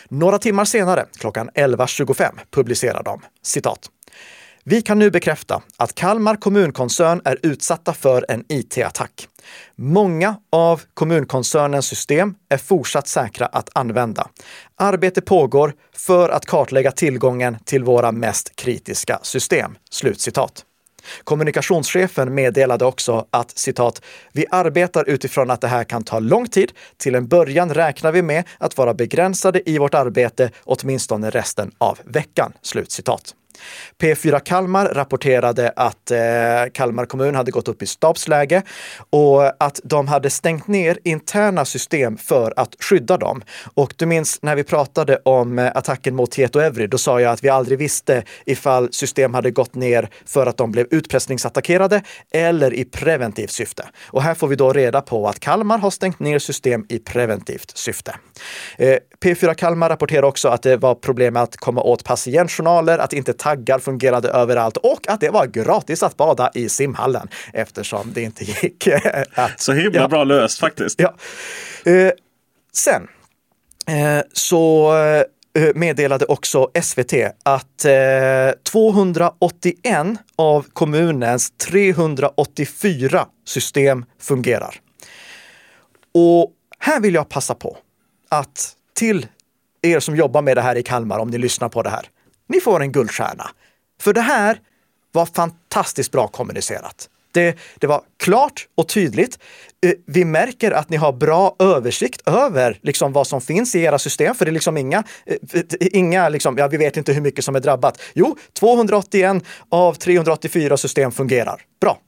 Några 0.08 0.38
timmar 0.38 0.64
senare, 0.64 1.06
klockan 1.18 1.50
11.25, 1.50 2.32
publicerar 2.50 3.02
de 3.02 3.20
citat. 3.42 3.90
Vi 4.70 4.82
kan 4.82 4.98
nu 4.98 5.10
bekräfta 5.10 5.62
att 5.76 5.94
Kalmar 5.94 6.36
kommunkoncern 6.36 7.20
är 7.24 7.38
utsatta 7.42 7.94
för 7.94 8.26
en 8.28 8.44
IT-attack. 8.48 9.28
Många 9.76 10.36
av 10.52 10.82
kommunkoncernens 10.94 11.86
system 11.86 12.34
är 12.48 12.58
fortsatt 12.58 13.08
säkra 13.08 13.46
att 13.46 13.70
använda. 13.74 14.28
Arbete 14.76 15.20
pågår 15.20 15.74
för 15.96 16.28
att 16.28 16.46
kartlägga 16.46 16.92
tillgången 16.92 17.56
till 17.64 17.84
våra 17.84 18.12
mest 18.12 18.56
kritiska 18.56 19.18
system." 19.22 19.78
Slutcitat. 19.90 20.64
Kommunikationschefen 21.24 22.34
meddelade 22.34 22.84
också 22.84 23.26
att 23.30 23.58
citat, 23.58 24.02
vi 24.32 24.46
arbetar 24.50 25.08
utifrån 25.08 25.50
att 25.50 25.60
det 25.60 25.68
här 25.68 25.84
kan 25.84 26.04
ta 26.04 26.18
lång 26.18 26.46
tid. 26.48 26.72
Till 26.96 27.14
en 27.14 27.28
början 27.28 27.74
räknar 27.74 28.12
vi 28.12 28.22
med 28.22 28.44
att 28.58 28.76
vara 28.76 28.94
begränsade 28.94 29.70
i 29.70 29.78
vårt 29.78 29.94
arbete 29.94 30.50
åtminstone 30.64 31.30
resten 31.30 31.70
av 31.78 31.98
veckan. 32.04 32.52
Slut 32.62 32.90
citat. 32.90 33.34
P4 34.00 34.40
Kalmar 34.40 34.86
rapporterade 34.86 35.72
att 35.76 36.10
eh, 36.10 36.18
Kalmar 36.72 37.06
kommun 37.06 37.34
hade 37.34 37.50
gått 37.50 37.68
upp 37.68 37.82
i 37.82 37.86
stabsläge 37.86 38.62
och 39.10 39.64
att 39.64 39.80
de 39.84 40.08
hade 40.08 40.30
stängt 40.30 40.66
ner 40.66 40.98
interna 41.04 41.64
system 41.64 42.16
för 42.16 42.52
att 42.56 42.76
skydda 42.80 43.16
dem. 43.16 43.42
Och 43.74 43.94
du 43.96 44.06
minns 44.06 44.42
när 44.42 44.56
vi 44.56 44.64
pratade 44.64 45.18
om 45.24 45.58
eh, 45.58 45.72
attacken 45.74 46.14
mot 46.14 46.30
Tieto 46.30 46.60
Evry, 46.60 46.86
då 46.86 46.98
sa 46.98 47.20
jag 47.20 47.32
att 47.32 47.44
vi 47.44 47.48
aldrig 47.48 47.78
visste 47.78 48.22
ifall 48.46 48.92
system 48.92 49.34
hade 49.34 49.50
gått 49.50 49.74
ner 49.74 50.08
för 50.26 50.46
att 50.46 50.56
de 50.56 50.72
blev 50.72 50.86
utpressningsattackerade 50.90 52.02
eller 52.30 52.74
i 52.74 52.84
preventivt 52.84 53.50
syfte. 53.50 53.88
Och 54.06 54.22
här 54.22 54.34
får 54.34 54.48
vi 54.48 54.56
då 54.56 54.72
reda 54.72 55.00
på 55.00 55.28
att 55.28 55.40
Kalmar 55.40 55.78
har 55.78 55.90
stängt 55.90 56.20
ner 56.20 56.38
system 56.38 56.86
i 56.88 56.98
preventivt 56.98 57.76
syfte. 57.76 58.14
Eh, 58.78 58.96
P4 59.20 59.54
Kalmar 59.54 59.88
rapporterar 59.88 60.22
också 60.22 60.48
att 60.48 60.62
det 60.62 60.76
var 60.76 60.94
problem 60.94 61.34
med 61.34 61.42
att 61.42 61.56
komma 61.56 61.82
åt 61.82 62.04
patientjournaler, 62.04 62.98
att 62.98 63.12
inte 63.12 63.32
taggar 63.48 63.78
fungerade 63.78 64.28
överallt 64.28 64.76
och 64.76 65.08
att 65.08 65.20
det 65.20 65.30
var 65.30 65.46
gratis 65.46 66.02
att 66.02 66.16
bada 66.16 66.50
i 66.54 66.68
simhallen 66.68 67.28
eftersom 67.52 68.12
det 68.12 68.22
inte 68.22 68.44
gick 68.44 68.88
att... 69.34 69.60
Så 69.60 69.72
himla 69.72 70.00
ja. 70.00 70.08
bra 70.08 70.24
löst 70.24 70.58
faktiskt. 70.58 71.00
Ja. 71.00 71.14
Eh, 71.92 72.12
sen 72.72 73.08
eh, 73.86 74.22
så 74.32 74.92
eh, 75.58 75.74
meddelade 75.74 76.24
också 76.24 76.70
SVT 76.82 77.12
att 77.42 77.84
eh, 77.84 78.50
281 78.72 80.06
av 80.36 80.66
kommunens 80.72 81.50
384 81.50 83.26
system 83.46 84.04
fungerar. 84.20 84.74
Och 86.14 86.52
här 86.78 87.00
vill 87.00 87.14
jag 87.14 87.28
passa 87.28 87.54
på 87.54 87.76
att 88.28 88.72
till 88.94 89.26
er 89.82 90.00
som 90.00 90.16
jobbar 90.16 90.42
med 90.42 90.56
det 90.56 90.62
här 90.62 90.76
i 90.76 90.82
Kalmar, 90.82 91.18
om 91.18 91.30
ni 91.30 91.38
lyssnar 91.38 91.68
på 91.68 91.82
det 91.82 91.90
här, 91.90 92.08
ni 92.48 92.60
får 92.60 92.82
en 92.82 92.92
guldstjärna. 92.92 93.50
För 94.00 94.12
det 94.12 94.20
här 94.20 94.60
var 95.12 95.26
fantastiskt 95.26 96.12
bra 96.12 96.28
kommunicerat. 96.28 97.08
Det, 97.32 97.58
det, 97.78 97.86
var 97.86 98.02
klart 98.16 98.66
och 98.74 98.88
tydligt. 98.88 99.38
Eh, 99.86 99.92
vi 100.06 100.24
märker 100.24 100.70
att 100.70 100.90
ni 100.90 100.96
har 100.96 101.12
bra 101.12 101.56
översikt 101.58 102.28
över 102.28 102.78
liksom 102.82 103.12
vad 103.12 103.26
som 103.26 103.40
finns 103.40 103.74
i 103.74 103.82
era 103.82 103.98
system, 103.98 104.34
för 104.34 104.44
det 104.44 104.50
är 104.50 104.52
liksom 104.52 104.76
inga, 104.76 105.04
eh, 105.26 105.62
inga 105.80 106.28
liksom, 106.28 106.58
ja, 106.58 106.68
vi 106.68 106.76
vet 106.76 106.96
inte 106.96 107.12
hur 107.12 107.20
mycket 107.20 107.44
som 107.44 107.56
är 107.56 107.60
drabbat. 107.60 108.02
Jo, 108.14 108.36
281 108.52 109.44
av 109.68 109.94
384 109.94 110.76
system 110.76 111.12
fungerar. 111.12 111.62
Bra. 111.80 111.98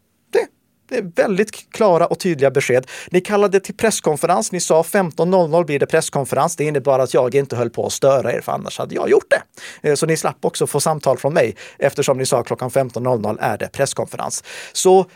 Det 0.91 0.97
är 0.97 1.03
väldigt 1.03 1.73
klara 1.73 2.07
och 2.07 2.19
tydliga 2.19 2.51
besked. 2.51 2.87
Ni 3.11 3.21
kallade 3.21 3.61
till 3.61 3.75
presskonferens. 3.75 4.53
Ni 4.53 4.61
sa 4.61 4.83
15.00 4.83 5.65
blir 5.65 5.79
det 5.79 5.87
presskonferens. 5.87 6.57
Det 6.57 6.65
innebar 6.65 6.99
att 6.99 7.15
jag 7.15 7.35
inte 7.35 7.57
höll 7.57 7.71
på 7.71 7.87
att 7.87 7.93
störa 7.93 8.33
er, 8.33 8.41
för 8.41 8.53
annars 8.53 8.79
hade 8.79 8.95
jag 8.95 9.11
gjort 9.11 9.31
det. 9.31 9.43
Eh, 9.89 9.95
så 9.95 10.07
ni 10.07 10.17
slapp 10.17 10.45
också 10.45 10.67
få 10.67 10.81
samtal 10.81 11.19
från 11.19 11.35
mig 11.35 11.57
eftersom 11.79 12.19
ni 12.19 12.27
sa 12.27 12.43
klockan 12.43 12.71
15.00 12.71 13.39
är 13.41 13.59
det 13.59 13.69
presskonferens. 13.69 14.45
Så 14.73 15.07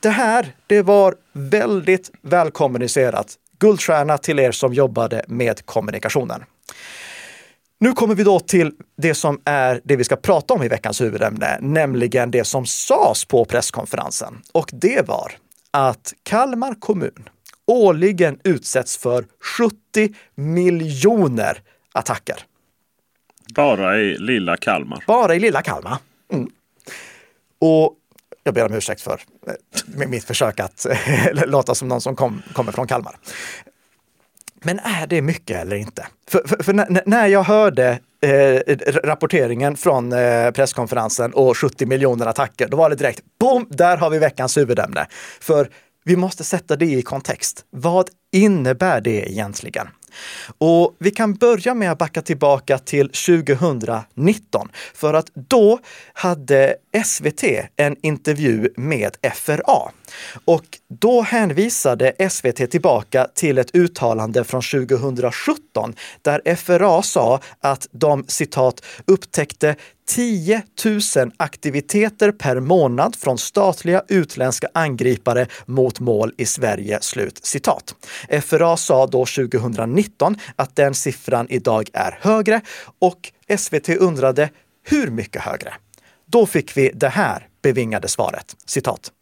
det 0.00 0.08
här, 0.08 0.54
det 0.66 0.82
var 0.82 1.14
väldigt 1.32 2.10
välkommunicerat. 2.22 3.34
Guldstjärna 3.58 4.18
till 4.18 4.38
er 4.38 4.52
som 4.52 4.74
jobbade 4.74 5.24
med 5.28 5.66
kommunikationen. 5.66 6.44
Nu 7.78 7.92
kommer 7.92 8.14
vi 8.14 8.24
då 8.24 8.40
till 8.40 8.72
det 8.96 9.14
som 9.14 9.40
är 9.44 9.80
det 9.84 9.96
vi 9.96 10.04
ska 10.04 10.16
prata 10.16 10.54
om 10.54 10.62
i 10.62 10.68
veckans 10.68 11.00
huvudämne, 11.00 11.58
nämligen 11.60 12.30
det 12.30 12.44
som 12.44 12.66
sades 12.66 13.24
på 13.24 13.44
presskonferensen. 13.44 14.42
Och 14.52 14.70
det 14.72 15.08
var 15.08 15.32
att 15.70 16.14
Kalmar 16.22 16.74
kommun 16.74 17.28
årligen 17.66 18.38
utsätts 18.44 18.96
för 18.96 19.24
70 19.58 20.14
miljoner 20.34 21.62
attacker. 21.92 22.36
Bara 23.54 23.98
i 23.98 24.18
lilla 24.18 24.56
Kalmar? 24.56 25.04
Bara 25.06 25.34
i 25.34 25.40
lilla 25.40 25.62
Kalmar. 25.62 25.98
Mm. 26.32 26.50
Och 27.58 27.94
jag 28.44 28.54
ber 28.54 28.66
om 28.66 28.74
ursäkt 28.74 29.00
för 29.00 29.20
med 29.86 30.08
mitt 30.08 30.24
försök 30.24 30.60
att 30.60 30.86
låta 31.32 31.74
som 31.74 31.88
någon 31.88 32.00
som 32.00 32.16
kom, 32.16 32.42
kommer 32.52 32.72
från 32.72 32.86
Kalmar. 32.86 33.18
Men 34.62 34.78
är 34.78 35.06
det 35.06 35.22
mycket 35.22 35.56
eller 35.62 35.76
inte? 35.76 36.06
För, 36.28 36.42
för, 36.48 36.62
för 36.62 36.72
när 37.08 37.26
jag 37.26 37.42
hörde 37.42 37.98
eh, 38.22 38.76
rapporteringen 39.04 39.76
från 39.76 40.12
eh, 40.12 40.50
presskonferensen 40.50 41.32
och 41.32 41.58
70 41.58 41.86
miljoner 41.86 42.26
attacker, 42.26 42.68
då 42.68 42.76
var 42.76 42.90
det 42.90 42.96
direkt, 42.96 43.20
boom, 43.40 43.66
där 43.70 43.96
har 43.96 44.10
vi 44.10 44.18
veckans 44.18 44.56
huvudämne. 44.56 45.06
För 45.40 45.68
vi 46.04 46.16
måste 46.16 46.44
sätta 46.44 46.76
det 46.76 46.86
i 46.86 47.02
kontext. 47.02 47.64
Vad 47.70 48.08
innebär 48.32 49.00
det 49.00 49.30
egentligen? 49.30 49.88
Och 50.58 50.96
vi 50.98 51.10
kan 51.10 51.34
börja 51.34 51.74
med 51.74 51.92
att 51.92 51.98
backa 51.98 52.22
tillbaka 52.22 52.78
till 52.78 53.08
2019, 53.08 54.68
för 54.94 55.14
att 55.14 55.30
då 55.34 55.78
hade 56.12 56.76
SVT 57.04 57.44
en 57.76 57.96
intervju 58.02 58.68
med 58.76 59.16
FRA. 59.34 59.90
Och 60.44 60.64
då 60.88 61.22
hänvisade 61.22 62.28
SVT 62.30 62.70
tillbaka 62.70 63.28
till 63.34 63.58
ett 63.58 63.74
uttalande 63.74 64.44
från 64.44 64.62
2017 64.62 65.94
där 66.22 66.56
FRA 66.56 67.02
sa 67.02 67.40
att 67.60 67.88
de 67.92 68.24
citat 68.28 68.84
upptäckte 69.06 69.76
10 70.08 70.62
000 70.84 71.00
aktiviteter 71.36 72.32
per 72.32 72.60
månad 72.60 73.16
från 73.16 73.38
statliga 73.38 74.02
utländska 74.08 74.68
angripare 74.74 75.46
mot 75.66 76.00
mål 76.00 76.32
i 76.36 76.46
Sverige. 76.46 76.98
Slut 77.00 77.44
citat. 77.44 77.94
FRA 78.42 78.76
sa 78.76 79.06
då 79.06 79.26
2019 79.26 80.36
att 80.56 80.76
den 80.76 80.94
siffran 80.94 81.46
idag 81.50 81.90
är 81.92 82.18
högre 82.20 82.60
och 82.98 83.32
SVT 83.58 83.88
undrade 83.88 84.50
hur 84.84 85.10
mycket 85.10 85.42
högre? 85.42 85.74
Då 86.26 86.46
fick 86.46 86.76
vi 86.76 86.90
det 86.94 87.08
här 87.08 87.48
bevingade 87.62 88.08
svaret. 88.08 88.56
Citat. 88.66 89.12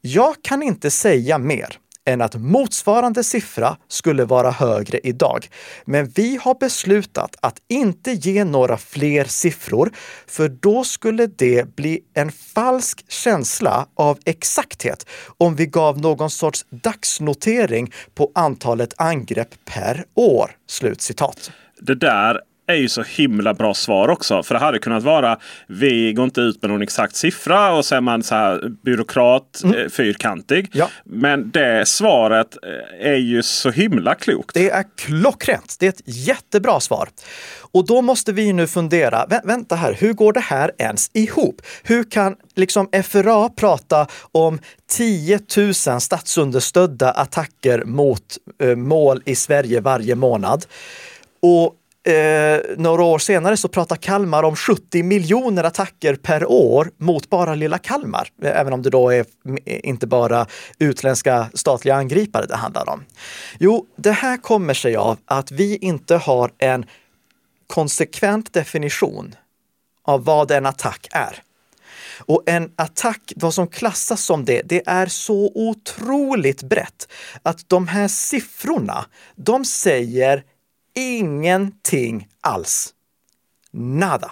Jag 0.00 0.34
kan 0.42 0.62
inte 0.62 0.90
säga 0.90 1.38
mer 1.38 1.78
än 2.06 2.20
att 2.20 2.34
motsvarande 2.34 3.24
siffra 3.24 3.76
skulle 3.88 4.24
vara 4.24 4.50
högre 4.50 4.98
idag. 5.02 5.48
Men 5.84 6.06
vi 6.14 6.38
har 6.42 6.54
beslutat 6.54 7.36
att 7.40 7.58
inte 7.68 8.12
ge 8.12 8.44
några 8.44 8.76
fler 8.76 9.24
siffror, 9.24 9.90
för 10.26 10.48
då 10.48 10.84
skulle 10.84 11.26
det 11.26 11.76
bli 11.76 12.00
en 12.14 12.32
falsk 12.32 13.04
känsla 13.08 13.86
av 13.94 14.18
exakthet 14.24 15.06
om 15.38 15.56
vi 15.56 15.66
gav 15.66 16.00
någon 16.00 16.30
sorts 16.30 16.66
dagsnotering 16.70 17.92
på 18.14 18.30
antalet 18.34 18.94
angrepp 18.96 19.54
per 19.64 20.04
år. 20.14 20.50
Slut 20.68 21.00
citat. 21.00 21.50
Det 21.80 21.94
där 21.94 22.40
är 22.66 22.74
ju 22.74 22.88
så 22.88 23.02
himla 23.02 23.54
bra 23.54 23.74
svar 23.74 24.08
också. 24.08 24.42
För 24.42 24.54
det 24.54 24.60
hade 24.60 24.78
kunnat 24.78 25.02
vara 25.02 25.38
vi 25.66 26.12
går 26.12 26.24
inte 26.24 26.40
ut 26.40 26.62
med 26.62 26.70
någon 26.70 26.82
exakt 26.82 27.16
siffra 27.16 27.72
och 27.72 27.84
så 27.84 27.94
är 27.94 28.00
man 28.00 28.22
så 28.22 28.34
här 28.34 28.68
byråkrat, 28.84 29.60
mm. 29.64 29.78
Eh, 29.78 29.88
fyrkantig. 29.88 30.68
Ja. 30.72 30.90
Men 31.04 31.50
det 31.50 31.88
svaret 31.88 32.56
eh, 32.62 33.10
är 33.10 33.16
ju 33.16 33.42
så 33.42 33.70
himla 33.70 34.14
klokt. 34.14 34.54
Det 34.54 34.70
är 34.70 34.84
klockrent. 34.96 35.76
Det 35.80 35.86
är 35.86 35.90
ett 35.90 36.02
jättebra 36.04 36.80
svar. 36.80 37.08
Och 37.72 37.86
då 37.86 38.02
måste 38.02 38.32
vi 38.32 38.52
nu 38.52 38.66
fundera, 38.66 39.26
vä 39.26 39.40
vänta 39.44 39.74
här, 39.74 39.92
hur 39.92 40.12
går 40.12 40.32
det 40.32 40.40
här 40.40 40.70
ens 40.78 41.10
ihop? 41.12 41.62
Hur 41.82 42.04
kan 42.04 42.36
liksom 42.54 42.88
FRA 43.04 43.48
prata 43.48 44.06
om 44.32 44.58
10 44.90 45.40
000 45.56 45.74
statsunderstödda 45.74 47.10
attacker 47.10 47.84
mot 47.84 48.38
eh, 48.62 48.76
mål 48.76 49.22
i 49.24 49.34
Sverige 49.34 49.80
varje 49.80 50.14
månad? 50.14 50.66
Och 51.42 51.74
Eh, 52.06 52.60
några 52.76 53.02
år 53.02 53.18
senare 53.18 53.56
så 53.56 53.68
pratar 53.68 53.96
Kalmar 53.96 54.42
om 54.42 54.56
70 54.56 55.02
miljoner 55.02 55.64
attacker 55.64 56.14
per 56.14 56.50
år 56.50 56.90
mot 56.96 57.30
bara 57.30 57.54
lilla 57.54 57.78
Kalmar. 57.78 58.28
Eh, 58.42 58.60
även 58.60 58.72
om 58.72 58.82
det 58.82 58.90
då 58.90 59.10
är 59.10 59.24
eh, 59.64 59.80
inte 59.88 60.06
bara 60.06 60.46
utländska 60.78 61.46
statliga 61.54 61.94
angripare 61.94 62.46
det 62.46 62.56
handlar 62.56 62.88
om. 62.88 63.04
Jo, 63.58 63.86
det 63.96 64.12
här 64.12 64.36
kommer 64.36 64.74
sig 64.74 64.96
av 64.96 65.18
att 65.24 65.50
vi 65.50 65.76
inte 65.76 66.16
har 66.16 66.50
en 66.58 66.86
konsekvent 67.66 68.52
definition 68.52 69.34
av 70.04 70.24
vad 70.24 70.50
en 70.50 70.66
attack 70.66 71.08
är. 71.12 71.42
Och 72.18 72.42
en 72.46 72.72
attack, 72.76 73.32
vad 73.36 73.54
som 73.54 73.66
klassas 73.66 74.24
som 74.24 74.44
det, 74.44 74.62
det 74.64 74.82
är 74.86 75.06
så 75.06 75.52
otroligt 75.54 76.62
brett 76.62 77.08
att 77.42 77.68
de 77.68 77.88
här 77.88 78.08
siffrorna, 78.08 79.04
de 79.36 79.64
säger 79.64 80.42
ingenting 80.94 82.28
alls. 82.40 82.94
Nada. 83.70 84.30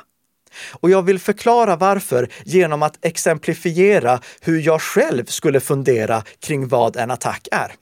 Och 0.70 0.90
jag 0.90 1.02
vill 1.02 1.18
förklara 1.18 1.76
varför 1.76 2.28
genom 2.44 2.82
att 2.82 3.04
exemplifiera 3.04 4.20
hur 4.40 4.60
jag 4.60 4.82
själv 4.82 5.24
skulle 5.24 5.60
fundera 5.60 6.22
kring 6.40 6.68
vad 6.68 6.96
en 6.96 7.10
attack 7.10 7.48
är. 7.52 7.72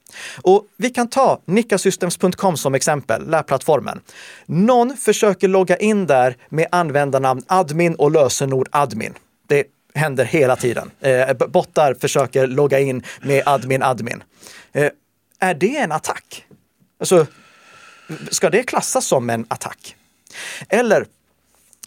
Och 0.41 0.65
vi 0.77 0.89
kan 0.89 1.07
ta 1.07 1.41
nickasystems.com 1.45 2.57
som 2.57 2.75
exempel, 2.75 3.29
lärplattformen. 3.29 3.99
Någon 4.45 4.97
försöker 4.97 5.47
logga 5.47 5.77
in 5.77 6.07
där 6.07 6.37
med 6.49 6.67
användarnamn 6.71 7.41
admin 7.47 7.95
och 7.95 8.11
lösenord 8.11 8.69
admin. 8.71 9.13
Det 9.47 9.63
händer 9.95 10.25
hela 10.25 10.55
tiden. 10.55 10.91
Eh, 10.99 11.33
bottar 11.33 11.93
försöker 11.93 12.47
logga 12.47 12.79
in 12.79 13.03
med 13.21 13.43
admin 13.45 13.83
admin. 13.83 14.23
Eh, 14.71 14.89
är 15.39 15.53
det 15.53 15.77
en 15.77 15.91
attack? 15.91 16.45
Alltså, 16.99 17.25
Ska 18.31 18.49
det 18.49 18.63
klassas 18.63 19.05
som 19.05 19.29
en 19.29 19.45
attack? 19.47 19.95
Eller 20.69 21.05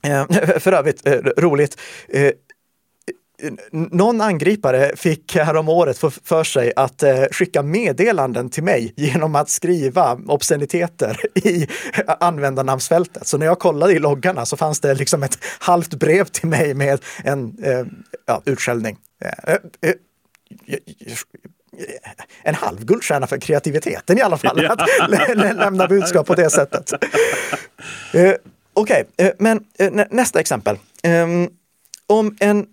eh, 0.03 0.27
För 0.59 0.73
övrigt, 0.73 1.07
eh, 1.07 1.13
roligt, 1.37 1.81
eh, 2.09 2.31
någon 3.73 4.21
angripare 4.21 4.97
fick 4.97 5.37
häromåret 5.37 5.99
för, 5.99 6.11
för 6.11 6.45
sig 6.45 6.73
att 6.77 7.03
eh, 7.03 7.25
skicka 7.31 7.63
meddelanden 7.63 8.51
till 8.51 8.63
mig 8.63 8.93
genom 8.97 9.35
att 9.35 9.51
skriva 9.51 10.19
obsceniteter 10.27 11.21
i 11.35 11.69
användarnamnsfältet. 12.21 13.27
Så 13.27 13.39
när 13.39 13.47
jag 13.47 13.59
kollade 13.59 13.93
i 13.93 13.99
loggarna 13.99 14.47
så 14.47 14.57
fanns 14.57 14.81
det 14.81 14.95
liksom 14.95 15.23
ett 15.23 15.39
halvt 15.59 15.95
brev 15.95 16.25
till 16.25 16.49
mig 16.49 16.75
med 16.75 17.01
en 17.25 17.65
eh, 17.65 17.87
ja, 18.27 18.43
utskällning. 18.45 18.97
Eh, 19.25 19.55
eh, 19.55 19.95
en 22.43 22.55
halv 22.55 22.85
guldstjärna 22.85 23.27
för 23.27 23.39
kreativiteten 23.39 24.19
i 24.19 24.23
alla 24.23 24.37
fall, 24.37 24.67
att 24.71 25.11
lä 25.11 25.53
lämna 25.53 25.87
budskap 25.87 26.27
på 26.27 26.35
det 26.35 26.51
sättet. 26.51 26.93
Eh, 28.13 28.35
Okej, 28.75 29.05
okay, 29.13 29.27
eh, 29.27 29.33
men 29.39 29.65
nästa 30.11 30.41
exempel. 30.41 30.79
Ehm, 31.03 31.49
om 32.07 32.37
en 32.41 32.67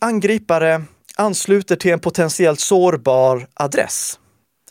angripare 0.00 0.82
ansluter 1.16 1.76
till 1.76 1.92
en 1.92 2.00
potentiellt 2.00 2.60
sårbar 2.60 3.46
adress, 3.54 4.18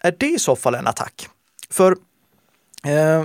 är 0.03 0.15
det 0.19 0.29
i 0.29 0.39
så 0.39 0.55
fall 0.55 0.75
en 0.75 0.87
attack? 0.87 1.29
För 1.69 1.95
eh, 2.85 3.23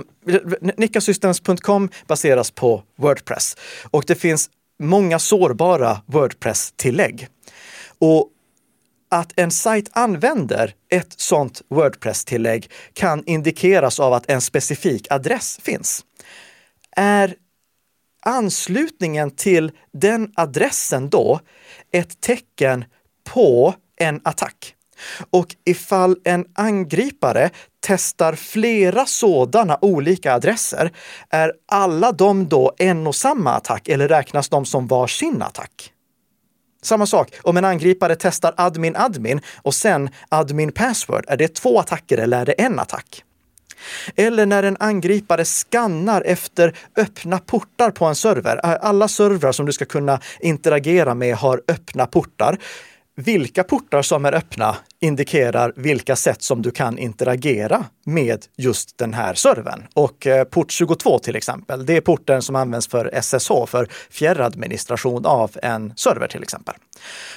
nickasystems.com 0.77 1.89
baseras 2.07 2.51
på 2.51 2.83
Wordpress 2.97 3.57
och 3.91 4.03
det 4.07 4.15
finns 4.15 4.49
många 4.79 5.19
sårbara 5.19 6.01
Wordpress-tillägg. 6.05 7.27
Och 7.99 8.29
att 9.09 9.33
en 9.35 9.51
sajt 9.51 9.89
använder 9.91 10.73
ett 10.89 11.13
sådant 11.17 11.61
Wordpress-tillägg 11.69 12.71
kan 12.93 13.23
indikeras 13.25 13.99
av 13.99 14.13
att 14.13 14.29
en 14.29 14.41
specifik 14.41 15.11
adress 15.11 15.59
finns. 15.63 16.05
Är 16.95 17.35
anslutningen 18.25 19.31
till 19.31 19.71
den 19.93 20.31
adressen 20.35 21.09
då 21.09 21.39
ett 21.91 22.21
tecken 22.21 22.85
på 23.23 23.73
en 23.99 24.21
attack. 24.23 24.75
Och 25.29 25.55
ifall 25.65 26.17
en 26.23 26.45
angripare 26.55 27.49
testar 27.79 28.33
flera 28.33 29.05
sådana 29.05 29.77
olika 29.81 30.33
adresser, 30.33 30.91
är 31.29 31.53
alla 31.65 32.11
de 32.11 32.49
då 32.49 32.73
en 32.77 33.07
och 33.07 33.15
samma 33.15 33.51
attack 33.53 33.87
eller 33.87 34.07
räknas 34.07 34.49
de 34.49 34.65
som 34.65 34.87
var 34.87 35.07
sin 35.07 35.41
attack? 35.41 35.93
Samma 36.81 37.05
sak, 37.05 37.33
om 37.41 37.57
en 37.57 37.65
angripare 37.65 38.15
testar 38.15 38.53
admin 38.57 38.95
admin 38.95 39.41
och 39.61 39.75
sen 39.75 40.09
admin 40.29 40.71
password, 40.71 41.25
är 41.27 41.37
det 41.37 41.55
två 41.55 41.79
attacker 41.79 42.17
eller 42.17 42.41
är 42.41 42.45
det 42.45 42.51
en 42.51 42.79
attack? 42.79 43.23
Eller 44.15 44.45
när 44.45 44.63
en 44.63 44.77
angripare 44.79 45.45
skannar 45.45 46.21
efter 46.21 46.75
öppna 46.97 47.39
portar 47.39 47.91
på 47.91 48.05
en 48.05 48.15
server. 48.15 48.57
Alla 48.65 49.07
servrar 49.07 49.51
som 49.51 49.65
du 49.65 49.71
ska 49.71 49.85
kunna 49.85 50.19
interagera 50.39 51.15
med 51.15 51.35
har 51.35 51.61
öppna 51.67 52.05
portar. 52.05 52.57
Vilka 53.25 53.63
portar 53.63 54.01
som 54.01 54.25
är 54.25 54.35
öppna 54.35 54.75
indikerar 54.99 55.73
vilka 55.75 56.15
sätt 56.15 56.41
som 56.41 56.61
du 56.61 56.71
kan 56.71 56.97
interagera 56.97 57.85
med 58.05 58.45
just 58.57 58.97
den 58.97 59.13
här 59.13 59.33
servern. 59.33 59.87
Och 59.93 60.27
eh, 60.27 60.43
port 60.43 60.71
22 60.71 61.19
till 61.19 61.35
exempel, 61.35 61.85
det 61.85 61.97
är 61.97 62.01
porten 62.01 62.41
som 62.41 62.55
används 62.55 62.87
för 62.87 63.21
SSH, 63.21 63.65
för 63.67 63.87
fjärradministration 64.09 65.25
av 65.25 65.51
en 65.63 65.93
server 65.95 66.27
till 66.27 66.43
exempel. 66.43 66.75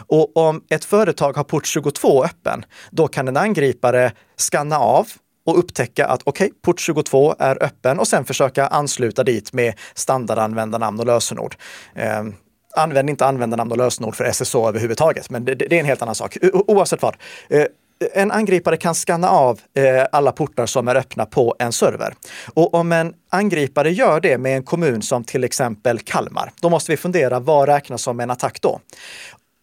Och 0.07 0.37
om 0.37 0.63
ett 0.71 0.85
företag 0.85 1.37
har 1.37 1.45
port 1.45 1.67
22 1.67 2.25
öppen, 2.25 2.65
då 2.91 3.09
kan 3.09 3.29
en 3.29 3.37
angripare 3.37 4.13
skanna 4.37 4.79
av 4.79 5.09
och 5.47 5.59
upptäcka 5.59 6.07
att 6.07 6.23
okej, 6.25 6.45
okay, 6.45 6.59
port 6.63 6.81
22 6.81 7.35
är 7.39 7.63
öppen 7.63 7.99
och 7.99 8.09
sen 8.09 8.25
försöka 8.25 8.67
ansluta 8.67 9.25
dit 9.25 9.53
med 9.53 9.75
standardanvändarnamn 9.95 11.01
och 11.01 11.07
lösenord. 11.07 11.57
Ehm, 11.95 12.35
Använd 12.77 13.11
inte 13.11 13.27
användarnamn 13.27 13.73
och 13.73 13.79
lösenord 13.79 14.15
för 14.15 14.25
SSO 14.25 14.69
överhuvudtaget, 14.69 15.31
men 15.31 15.45
det, 15.45 15.55
det 15.55 15.73
är 15.77 15.81
en 15.81 15.87
helt 15.87 16.03
annan 16.03 16.15
sak. 16.15 16.37
O 16.53 16.65
oavsett 16.67 17.03
vad. 17.03 17.17
Eh, 17.49 17.67
en 18.15 18.31
angripare 18.31 18.77
kan 18.77 18.95
skanna 18.95 19.29
av 19.29 19.61
eh, 19.75 20.07
alla 20.13 20.33
portar 20.33 20.67
som 20.67 20.89
är 20.89 20.95
öppna 20.95 21.27
på 21.27 21.57
en 21.59 21.73
server. 21.73 22.15
Och 22.55 22.75
om 22.75 22.93
en 22.93 23.15
angripare 23.31 23.91
gör 23.91 24.21
det 24.21 24.39
med 24.39 24.57
en 24.57 24.63
kommun 24.63 25.03
som 25.03 25.25
till 25.25 25.45
exempel 25.45 25.99
Kalmar, 25.99 26.53
då 26.61 26.71
måste 26.71 26.93
vi 26.93 26.97
fundera, 26.97 27.41
vad 27.41 27.69
räknas 27.69 28.03
som 28.03 28.21
en 28.21 28.31
attack 28.31 28.61
då? 28.61 28.81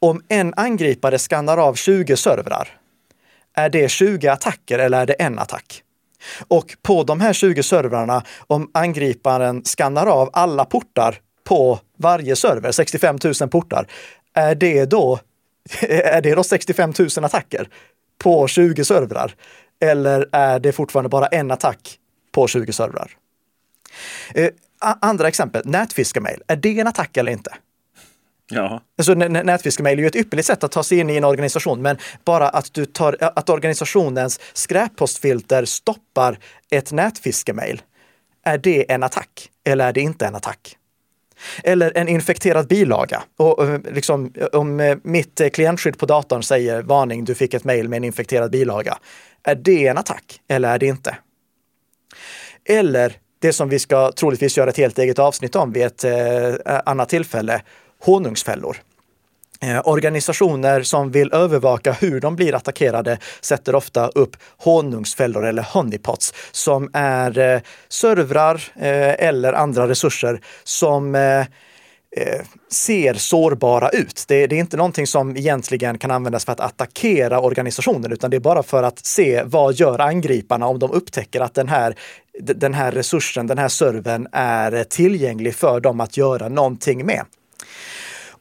Om 0.02 0.22
en 0.28 0.54
angripare 0.58 1.20
skannar 1.20 1.58
av 1.58 1.74
20 1.74 2.18
servrar, 2.18 2.70
är 3.56 3.70
det 3.70 3.90
20 3.90 4.28
attacker 4.28 4.80
eller 4.80 5.02
är 5.02 5.06
det 5.06 5.14
en 5.14 5.40
attack? 5.40 5.84
Och 6.48 6.76
på 6.82 7.04
de 7.04 7.22
här 7.22 7.34
20 7.34 7.64
servrarna, 7.64 8.24
om 8.48 8.70
angriparen 8.74 9.64
skannar 9.64 10.06
av 10.06 10.30
alla 10.34 10.66
portar 10.66 11.20
på 11.50 11.80
varje 11.98 12.36
server, 12.36 12.72
65 12.72 13.18
000 13.42 13.50
portar, 13.50 13.88
är 14.34 14.56
det 14.56 14.86
då, 14.86 15.20
är 15.90 16.22
det 16.22 16.36
då 16.36 16.44
65 16.44 16.94
000 17.00 17.26
attacker 17.26 17.70
på 18.18 18.48
20 18.48 18.86
servrar? 18.86 19.36
Eller 19.82 20.30
är 20.32 20.60
det 20.60 20.72
fortfarande 20.72 21.10
bara 21.10 21.28
en 21.28 21.52
attack 21.52 21.98
på 22.32 22.48
20 22.48 22.74
servrar? 22.74 23.12
Eh, 24.36 24.50
andra 24.80 25.28
exempel, 25.28 25.62
nätfiskemail, 25.66 26.42
är 26.48 26.56
det 26.56 26.80
en 26.80 26.88
attack 26.88 27.18
eller 27.18 27.32
inte? 27.32 27.52
Ja. 28.50 28.82
Alltså, 28.98 29.14
nätfiskemail 29.14 30.00
är 30.00 30.04
ju 30.04 30.08
ett 30.08 30.16
ypperligt 30.16 30.48
sätt 30.48 30.64
att 30.64 30.72
ta 30.72 30.84
sig 30.84 31.00
in 31.00 31.10
i 31.10 31.16
en 31.16 31.24
organisation, 31.24 31.82
men 31.82 31.98
bara 32.26 32.50
att, 32.50 32.74
du 32.74 32.86
tar, 32.86 33.18
att 33.22 33.50
organisationens 33.50 34.40
skräppostfilter 34.54 35.66
stoppar 35.66 36.40
ett 36.70 36.92
nätfiskemail. 36.92 37.82
Är 38.44 38.58
det 38.58 38.92
en 38.92 39.04
attack 39.04 39.50
eller 39.64 39.88
är 39.88 39.94
det 39.94 40.02
inte 40.02 40.26
en 40.26 40.36
attack? 40.36 40.76
Eller 41.64 41.98
en 41.98 42.08
infekterad 42.08 42.68
bilaga. 42.68 43.24
Och, 43.38 43.68
eh, 43.68 43.80
liksom, 43.94 44.34
om 44.54 44.80
eh, 44.80 44.98
mitt 45.04 45.42
eh, 45.42 45.50
klientskydd 45.50 45.98
på 45.98 46.06
datorn 46.06 46.44
säger 46.44 46.82
varning, 46.82 47.26
du 47.26 47.36
fick 47.36 47.54
ett 47.54 47.64
mejl 47.64 47.90
med 47.90 47.98
en 47.98 48.04
infekterad 48.04 48.52
bilaga. 48.52 48.98
Är 49.44 49.56
det 49.56 49.88
en 49.88 49.98
attack 49.98 50.42
eller 50.48 50.74
är 50.74 50.80
det 50.80 50.86
inte? 50.86 51.18
Eller 52.66 53.14
det 53.42 53.54
som 53.54 53.70
vi 53.70 53.80
ska 53.80 54.12
troligtvis 54.12 54.58
göra 54.58 54.70
ett 54.70 54.78
helt 54.78 55.00
eget 55.00 55.20
avsnitt 55.20 55.56
om 55.56 55.72
vid 55.72 55.84
ett 55.84 56.04
eh, 56.04 56.54
annat 56.86 57.10
tillfälle, 57.10 57.62
honungsfällor. 58.00 58.78
Eh, 59.62 59.82
organisationer 59.84 60.84
som 60.84 61.12
vill 61.12 61.34
övervaka 61.34 61.92
hur 61.92 62.20
de 62.20 62.36
blir 62.36 62.56
attackerade 62.56 63.18
sätter 63.42 63.76
ofta 63.76 64.08
upp 64.08 64.38
honungsfällor 64.58 65.46
eller 65.46 65.64
honeypots 65.64 66.34
som 66.52 66.90
är 66.94 67.38
eh, 67.40 67.62
servrar 67.90 68.56
eh, 68.76 69.28
eller 69.28 69.54
andra 69.54 69.88
resurser 69.88 70.42
som 70.64 71.18
ser 72.72 73.14
sårbara 73.14 73.90
ut. 73.90 74.26
Det, 74.28 74.48
det, 74.48 74.56
är 74.56 74.60
inte 74.60 74.78
någonting 74.78 75.08
som 75.08 75.38
egentligen 75.38 75.98
kan 75.98 76.12
användas 76.12 76.46
för 76.46 76.52
att 76.52 76.60
attackera 76.60 77.40
organisationen, 77.40 78.12
utan 78.12 78.32
det 78.32 78.38
är 78.38 78.42
bara 78.42 78.64
för 78.64 78.84
att 78.84 79.06
se 79.06 79.44
vad 79.46 79.76
gör 79.76 80.02
angriparna 80.02 80.68
om 80.68 80.80
de 80.80 80.92
upptäcker 80.92 81.42
att 81.42 81.54
den 81.54 81.70
här, 81.70 81.96
den 82.40 82.74
här 82.74 82.92
resursen, 82.92 83.48
den 83.48 83.58
här 83.58 83.68
servern 83.68 84.28
är 84.32 84.84
tillgänglig 84.84 85.56
för 85.56 85.80
dem 85.80 86.00
att 86.00 86.18
göra 86.18 86.50
någonting 86.50 87.06
med. 87.06 87.26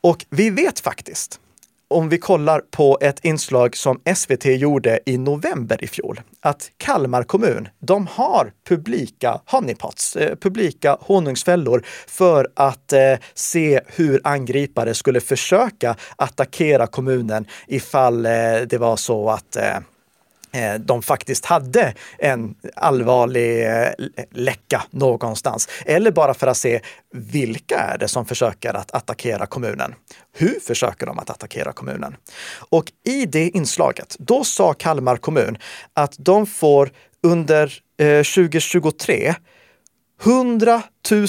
Och 0.00 0.26
vi 0.30 0.50
vet 0.50 0.80
faktiskt, 0.80 1.40
om 1.88 2.08
vi 2.08 2.18
kollar 2.18 2.60
på 2.60 2.98
ett 3.00 3.24
inslag 3.24 3.76
som 3.76 4.00
SVT 4.14 4.44
gjorde 4.44 5.00
i 5.06 5.18
november 5.18 5.84
i 5.84 5.86
fjol, 5.86 6.20
att 6.40 6.70
Kalmar 6.76 7.22
kommun, 7.22 7.68
de 7.78 8.06
har 8.06 8.52
publika 8.68 9.40
honeypots, 9.46 10.16
eh, 10.16 10.36
publika 10.36 10.96
honungsfällor 11.00 11.82
för 12.06 12.48
att 12.54 12.92
eh, 12.92 13.14
se 13.34 13.80
hur 13.86 14.20
angripare 14.24 14.94
skulle 14.94 15.20
försöka 15.20 15.96
attackera 16.16 16.86
kommunen 16.86 17.46
ifall 17.66 18.26
eh, 18.26 18.32
det 18.68 18.78
var 18.78 18.96
så 18.96 19.30
att 19.30 19.56
Eh, 19.56 19.78
Eh, 20.58 20.74
de 20.74 21.02
faktiskt 21.02 21.44
hade 21.44 21.94
en 22.18 22.54
allvarlig 22.76 23.66
eh, 23.66 23.88
läcka 24.30 24.82
någonstans. 24.90 25.68
Eller 25.86 26.10
bara 26.10 26.34
för 26.34 26.46
att 26.46 26.56
se 26.56 26.80
vilka 27.12 27.78
är 27.78 27.98
det 27.98 28.08
som 28.08 28.26
försöker 28.26 28.74
att 28.74 28.94
attackera 28.94 29.46
kommunen? 29.46 29.94
Hur 30.32 30.60
försöker 30.60 31.06
de 31.06 31.18
att 31.18 31.30
attackera 31.30 31.72
kommunen? 31.72 32.16
Och 32.70 32.92
i 33.04 33.26
det 33.26 33.48
inslaget, 33.48 34.16
då 34.18 34.44
sa 34.44 34.72
Kalmar 34.72 35.16
kommun 35.16 35.58
att 35.94 36.14
de 36.18 36.46
får 36.46 36.90
under 37.22 37.66
2023 38.34 39.34
100 40.24 40.82
000 41.10 41.26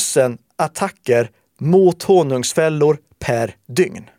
attacker 0.56 1.30
mot 1.60 2.04
honungsfällor 2.04 2.98
per 3.20 3.56
dygn. 3.68 4.10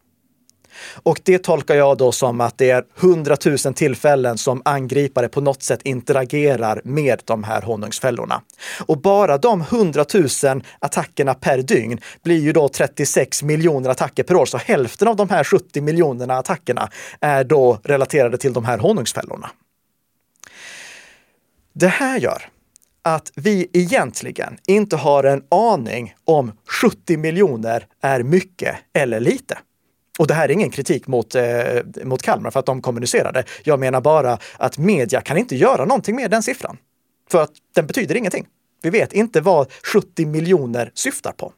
Och 1.03 1.21
det 1.25 1.39
tolkar 1.39 1.75
jag 1.75 1.99
då 1.99 2.13
som 2.13 2.41
att 2.41 2.59
det 2.59 2.71
är 2.71 2.85
hundratusen 2.95 3.75
tillfällen 3.75 4.39
som 4.39 4.63
angripare 4.65 5.29
på 5.29 5.41
något 5.41 5.63
sätt 5.63 5.81
interagerar 5.85 6.81
med 6.85 7.23
de 7.25 7.45
här 7.45 7.63
honungsfällorna. 7.63 8.43
Och 8.87 9.01
bara 9.01 9.39
de 9.39 9.61
hundratusen 9.61 10.63
attackerna 10.79 11.35
per 11.35 11.59
dygn 11.59 12.01
blir 12.23 12.41
ju 12.41 12.53
då 12.53 12.69
36 12.69 13.43
miljoner 13.43 13.91
attacker 13.91 14.23
per 14.23 14.37
år. 14.37 14.47
Så 14.47 14.59
hälften 14.59 15.09
av 15.09 15.17
de 15.17 15.29
här 15.29 15.45
70 15.45 15.81
miljonerna 15.81 16.39
attackerna 16.39 16.91
är 17.21 17.45
då 17.45 17.79
relaterade 17.85 18.39
till 18.39 18.53
de 18.53 18.65
här 18.65 18.79
honungsfällorna. 18.79 19.51
Det 21.73 21.89
här 21.89 22.19
gör 22.19 22.43
att 23.03 23.33
vi 23.35 23.69
egentligen 23.73 24.59
inte 24.67 24.97
har 24.97 25.25
en 25.25 25.43
aning 25.49 26.15
om 26.25 26.53
70 26.83 27.17
miljoner 27.17 27.87
är 28.03 28.23
mycket 28.23 28.77
eller 28.93 29.21
lite. 29.21 29.59
Och 30.21 30.27
det 30.27 30.35
här 30.35 30.49
är 30.49 30.53
ingen 30.53 30.71
kritik 30.71 31.07
mot, 31.07 31.35
eh, 31.35 31.45
mot 32.05 32.23
Kalmar 32.23 32.51
för 32.51 32.61
att 32.61 32.67
de 32.67 32.83
kommunicerade. 32.83 33.45
Jag 33.65 33.81
menar 33.81 34.01
bara 34.01 34.39
att 34.57 34.79
media 34.79 35.21
kan 35.21 35.37
inte 35.37 35.57
göra 35.57 35.85
någonting 35.85 36.17
med 36.17 36.31
den 36.31 36.43
siffran. 36.43 36.77
För 37.31 37.43
att 37.43 37.51
den 37.75 37.87
betyder 37.87 38.15
ingenting. 38.15 38.47
Vi 38.83 38.91
vet 38.91 39.13
inte 39.13 39.41
vad 39.41 39.73
70 39.93 40.27
miljoner 40.27 40.91
syftar 40.95 41.33
på. 41.33 41.53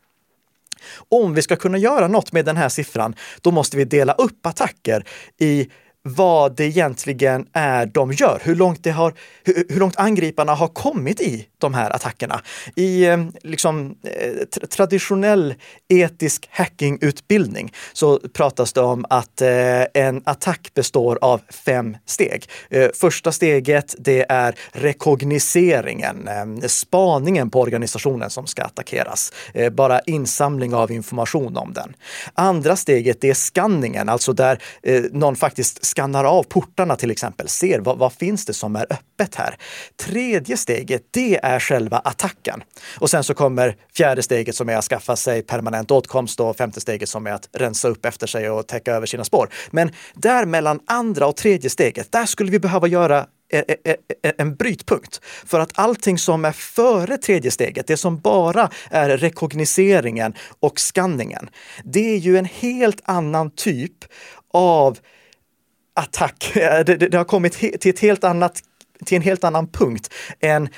Om 1.09 1.35
vi 1.35 1.43
ska 1.43 1.57
kunna 1.57 1.79
göra 1.79 2.09
något 2.09 2.33
med 2.33 2.45
den 2.45 2.57
här 2.57 2.69
siffran, 2.69 3.15
då 3.41 3.51
måste 3.51 3.77
vi 3.77 3.85
dela 3.85 4.13
upp 4.13 4.47
attacker 4.47 5.05
i 5.39 5.69
vad 6.05 6.57
det 6.57 6.65
egentligen 6.65 7.47
är 7.53 7.87
de 7.87 8.13
gör, 8.13 8.41
hur 8.45 8.55
långt, 8.55 8.85
det 8.85 8.91
har, 8.91 9.15
hur, 9.45 9.65
hur 9.69 9.81
långt 9.81 9.97
angriparna 9.97 10.55
har 10.55 10.69
kommit 10.69 11.21
i 11.21 11.47
de 11.59 11.75
här 11.75 11.91
attackerna. 11.91 12.41
I 12.77 13.05
eh, 13.05 13.25
liksom, 13.43 13.95
eh, 14.05 14.67
traditionell 14.69 15.55
etisk 15.89 16.49
hackingutbildning 16.51 17.73
så 17.93 18.19
pratas 18.19 18.73
det 18.73 18.81
om 18.81 19.05
att 19.11 19.43
eh, 19.43 19.83
en 19.95 20.23
attack 20.25 20.71
består 20.75 21.19
av 21.21 21.41
fem 21.51 21.97
steg. 22.07 22.45
Första 22.95 23.33
steget, 23.33 23.95
det 23.99 24.27
är 24.29 24.55
rekognoseringen, 24.73 26.29
eh, 26.29 26.67
spaningen 26.69 27.51
på 27.51 27.61
organisationen 27.61 28.31
som 28.31 28.47
ska 28.47 28.63
attackeras. 28.63 29.33
Bara 29.73 30.01
insamling 30.01 30.75
av 30.75 30.91
information 30.91 31.57
om 31.57 31.73
den. 31.73 31.95
Andra 32.35 32.77
steget, 32.77 33.21
det 33.21 33.31
är 33.31 33.35
skanningen, 33.35 34.09
alltså 34.09 34.33
där 34.33 34.59
någon 35.13 35.37
faktiskt 35.37 35.85
skannar 35.93 36.25
av 36.25 36.43
portarna 36.43 36.97
till 36.97 37.11
exempel, 37.11 37.49
ser 37.49 37.79
vad, 37.79 37.99
vad 37.99 38.13
finns 38.13 38.45
det 38.47 38.55
som 38.55 38.77
är 38.77 38.87
öppet 38.91 39.35
här. 39.35 39.57
Tredje 39.97 40.57
steget, 40.57 41.03
det 41.11 41.41
är 41.43 41.61
själva 41.61 41.99
attacken. 41.99 42.63
Och 42.99 43.11
sen 43.11 43.25
så 43.25 43.35
kommer 43.35 43.77
fjärde 43.97 44.23
steget 44.23 44.55
som 44.55 44.69
är 44.69 44.77
att 44.77 44.85
skaffa 44.85 45.17
sig 45.17 45.43
permanent 45.43 45.91
åtkomst 45.91 46.41
och 46.41 46.57
femte 46.57 46.81
steget 46.81 47.09
som 47.09 47.27
är 47.27 47.33
att 47.33 47.49
rensa 47.53 47.89
upp 47.89 48.05
efter 48.05 48.27
sig 48.27 48.51
och 48.51 48.67
täcka 48.67 48.93
över 48.93 49.07
sina 49.07 49.25
spår. 49.25 49.49
Men 49.71 49.91
där 50.15 50.47
mellan 50.47 50.81
andra 50.87 51.27
och 51.27 51.37
tredje 51.37 51.71
steget, 51.71 52.13
där 52.13 52.27
skulle 52.27 52.51
vi 52.51 52.59
behöva 52.59 52.87
göra 52.87 53.27
e, 53.53 53.65
e, 53.69 53.97
e, 54.23 54.33
en 54.39 54.55
brytpunkt. 54.55 55.21
För 55.47 55.61
att 55.61 55.71
allting 55.75 56.19
som 56.19 56.45
är 56.45 56.53
före 56.53 57.17
tredje 57.17 57.51
steget, 57.51 57.87
det 57.87 57.97
som 57.97 58.19
bara 58.19 58.71
är 58.91 59.17
rekognoseringen 59.17 60.35
och 60.61 60.81
skanningen, 60.81 61.51
det 61.85 62.15
är 62.15 62.19
ju 62.19 62.39
en 62.39 62.45
helt 62.45 63.01
annan 63.05 63.51
typ 63.51 64.05
av 64.53 64.99
Ah, 65.95 66.03
attack. 66.03 66.51
Det, 66.55 66.85
det, 66.85 66.97
det 66.97 67.17
har 67.17 67.25
kommit 67.25 67.53
till 67.53 67.91
ett 67.91 68.01
helt 68.01 68.25
annat 68.25 68.63
till 69.05 69.17
en 69.17 69.23
helt 69.23 69.45
annan 69.45 69.67
punkt 69.67 70.13
än 70.41 70.69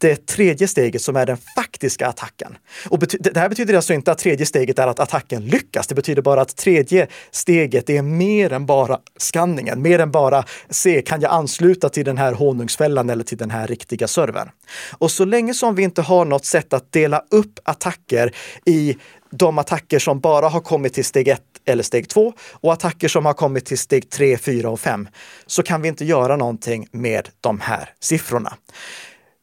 det 0.00 0.26
tredje 0.26 0.68
steget 0.68 1.02
som 1.02 1.16
är 1.16 1.26
den 1.26 1.36
faktiska 1.56 2.06
attacken. 2.06 2.56
Och 2.88 2.98
det 2.98 3.36
här 3.36 3.48
betyder 3.48 3.74
alltså 3.74 3.92
inte 3.92 4.12
att 4.12 4.18
tredje 4.18 4.46
steget 4.46 4.78
är 4.78 4.86
att 4.86 5.00
attacken 5.00 5.44
lyckas. 5.44 5.86
Det 5.86 5.94
betyder 5.94 6.22
bara 6.22 6.40
att 6.40 6.56
tredje 6.56 7.06
steget 7.30 7.90
är 7.90 8.02
mer 8.02 8.52
än 8.52 8.66
bara 8.66 8.98
skanningen, 9.16 9.82
mer 9.82 9.98
än 9.98 10.10
bara 10.10 10.44
se, 10.70 11.02
kan 11.02 11.20
jag 11.20 11.32
ansluta 11.32 11.88
till 11.88 12.04
den 12.04 12.18
här 12.18 12.32
honungsfällan 12.32 13.10
eller 13.10 13.24
till 13.24 13.38
den 13.38 13.50
här 13.50 13.66
riktiga 13.66 14.08
servern? 14.08 14.50
Och 14.98 15.10
så 15.10 15.24
länge 15.24 15.54
som 15.54 15.74
vi 15.74 15.82
inte 15.82 16.02
har 16.02 16.24
något 16.24 16.44
sätt 16.44 16.72
att 16.72 16.92
dela 16.92 17.22
upp 17.30 17.60
attacker 17.64 18.34
i 18.64 18.96
de 19.30 19.58
attacker 19.58 19.98
som 19.98 20.20
bara 20.20 20.48
har 20.48 20.60
kommit 20.60 20.94
till 20.94 21.04
steg 21.04 21.28
1 21.28 21.42
eller 21.68 21.82
steg 21.82 22.08
2 22.08 22.32
och 22.52 22.72
attacker 22.72 23.08
som 23.08 23.26
har 23.26 23.34
kommit 23.34 23.66
till 23.66 23.78
steg 23.78 24.10
3, 24.10 24.38
4 24.38 24.70
och 24.70 24.80
5 24.80 25.08
så 25.46 25.62
kan 25.62 25.82
vi 25.82 25.88
inte 25.88 26.04
göra 26.04 26.36
någonting 26.36 26.88
med 26.92 27.28
de 27.40 27.60
här 27.60 27.90
siffrorna. 28.00 28.54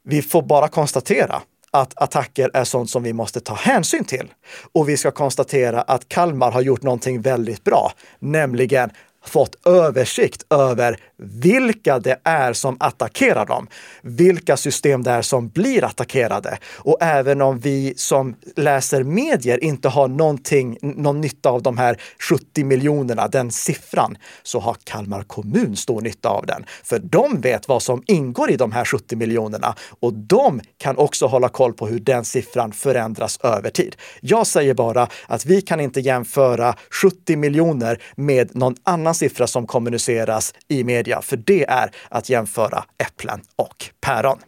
Vi 0.03 0.21
får 0.21 0.41
bara 0.41 0.67
konstatera 0.67 1.41
att 1.71 2.01
attacker 2.01 2.51
är 2.53 2.63
sånt 2.63 2.89
som 2.89 3.03
vi 3.03 3.13
måste 3.13 3.39
ta 3.39 3.55
hänsyn 3.55 4.03
till. 4.03 4.33
Och 4.73 4.89
vi 4.89 4.97
ska 4.97 5.11
konstatera 5.11 5.81
att 5.81 6.09
Kalmar 6.09 6.51
har 6.51 6.61
gjort 6.61 6.83
någonting 6.83 7.21
väldigt 7.21 7.63
bra, 7.63 7.91
nämligen 8.19 8.89
fått 9.25 9.67
översikt 9.67 10.53
över 10.53 10.99
vilka 11.17 11.99
det 11.99 12.19
är 12.23 12.53
som 12.53 12.77
attackerar 12.79 13.45
dem, 13.45 13.67
vilka 14.01 14.57
system 14.57 15.03
det 15.03 15.11
är 15.11 15.21
som 15.21 15.49
blir 15.49 15.83
attackerade. 15.83 16.57
Och 16.77 16.97
även 17.01 17.41
om 17.41 17.59
vi 17.59 17.93
som 17.97 18.35
läser 18.55 19.03
medier 19.03 19.63
inte 19.63 19.89
har 19.89 20.07
någonting, 20.07 20.77
någon 20.81 21.21
nytta 21.21 21.49
av 21.49 21.61
de 21.61 21.77
här 21.77 22.01
70 22.29 22.63
miljonerna, 22.63 23.27
den 23.27 23.51
siffran, 23.51 24.17
så 24.43 24.59
har 24.59 24.75
Kalmar 24.83 25.23
kommun 25.23 25.75
stor 25.75 26.01
nytta 26.01 26.29
av 26.29 26.45
den. 26.45 26.65
För 26.83 26.99
de 26.99 27.41
vet 27.41 27.67
vad 27.67 27.81
som 27.81 28.03
ingår 28.07 28.51
i 28.51 28.55
de 28.55 28.71
här 28.71 28.85
70 28.85 29.15
miljonerna 29.15 29.75
och 29.99 30.13
de 30.13 30.61
kan 30.77 30.97
också 30.97 31.25
hålla 31.27 31.49
koll 31.49 31.73
på 31.73 31.87
hur 31.87 31.99
den 31.99 32.25
siffran 32.25 32.71
förändras 32.71 33.39
över 33.43 33.69
tid. 33.69 33.95
Jag 34.21 34.47
säger 34.47 34.73
bara 34.73 35.07
att 35.27 35.45
vi 35.45 35.61
kan 35.61 35.79
inte 35.79 35.99
jämföra 35.99 36.75
70 37.01 37.35
miljoner 37.35 38.01
med 38.15 38.55
någon 38.55 38.75
annan 38.83 39.14
annan 39.15 39.29
siffra 39.29 39.47
som 39.47 39.67
kommuniceras 39.67 40.53
i 40.69 40.83
media, 40.83 41.21
för 41.21 41.37
det 41.37 41.65
är 41.69 41.91
att 42.09 42.29
jämföra 42.29 42.83
äpplen 42.97 43.41
och 43.57 43.85
päron. 44.01 44.39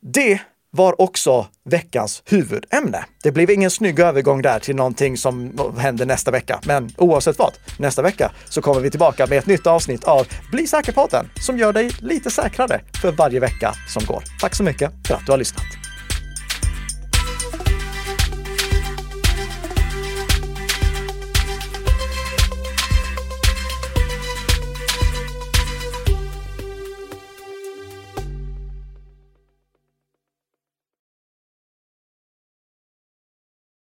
Det 0.00 0.40
var 0.72 1.00
också 1.00 1.46
veckans 1.70 2.22
huvudämne. 2.26 3.04
Det 3.22 3.32
blev 3.32 3.50
ingen 3.50 3.70
snygg 3.70 4.00
övergång 4.00 4.42
där 4.42 4.60
till 4.60 4.76
någonting 4.76 5.16
som 5.16 5.52
händer 5.78 6.06
nästa 6.06 6.30
vecka. 6.30 6.60
Men 6.66 6.90
oavsett 6.98 7.38
vad, 7.38 7.52
nästa 7.78 8.02
vecka 8.02 8.32
så 8.50 8.62
kommer 8.62 8.80
vi 8.80 8.90
tillbaka 8.90 9.26
med 9.26 9.38
ett 9.38 9.46
nytt 9.46 9.66
avsnitt 9.66 10.04
av 10.04 10.26
Bli 10.52 10.66
säker-podden 10.66 11.26
som 11.40 11.58
gör 11.58 11.72
dig 11.72 11.90
lite 12.00 12.30
säkrare 12.30 12.80
för 13.02 13.12
varje 13.12 13.40
vecka 13.40 13.74
som 13.88 14.02
går. 14.06 14.22
Tack 14.40 14.54
så 14.54 14.62
mycket 14.62 14.90
för 15.06 15.14
att 15.14 15.26
du 15.26 15.32
har 15.32 15.38
lyssnat. 15.38 15.93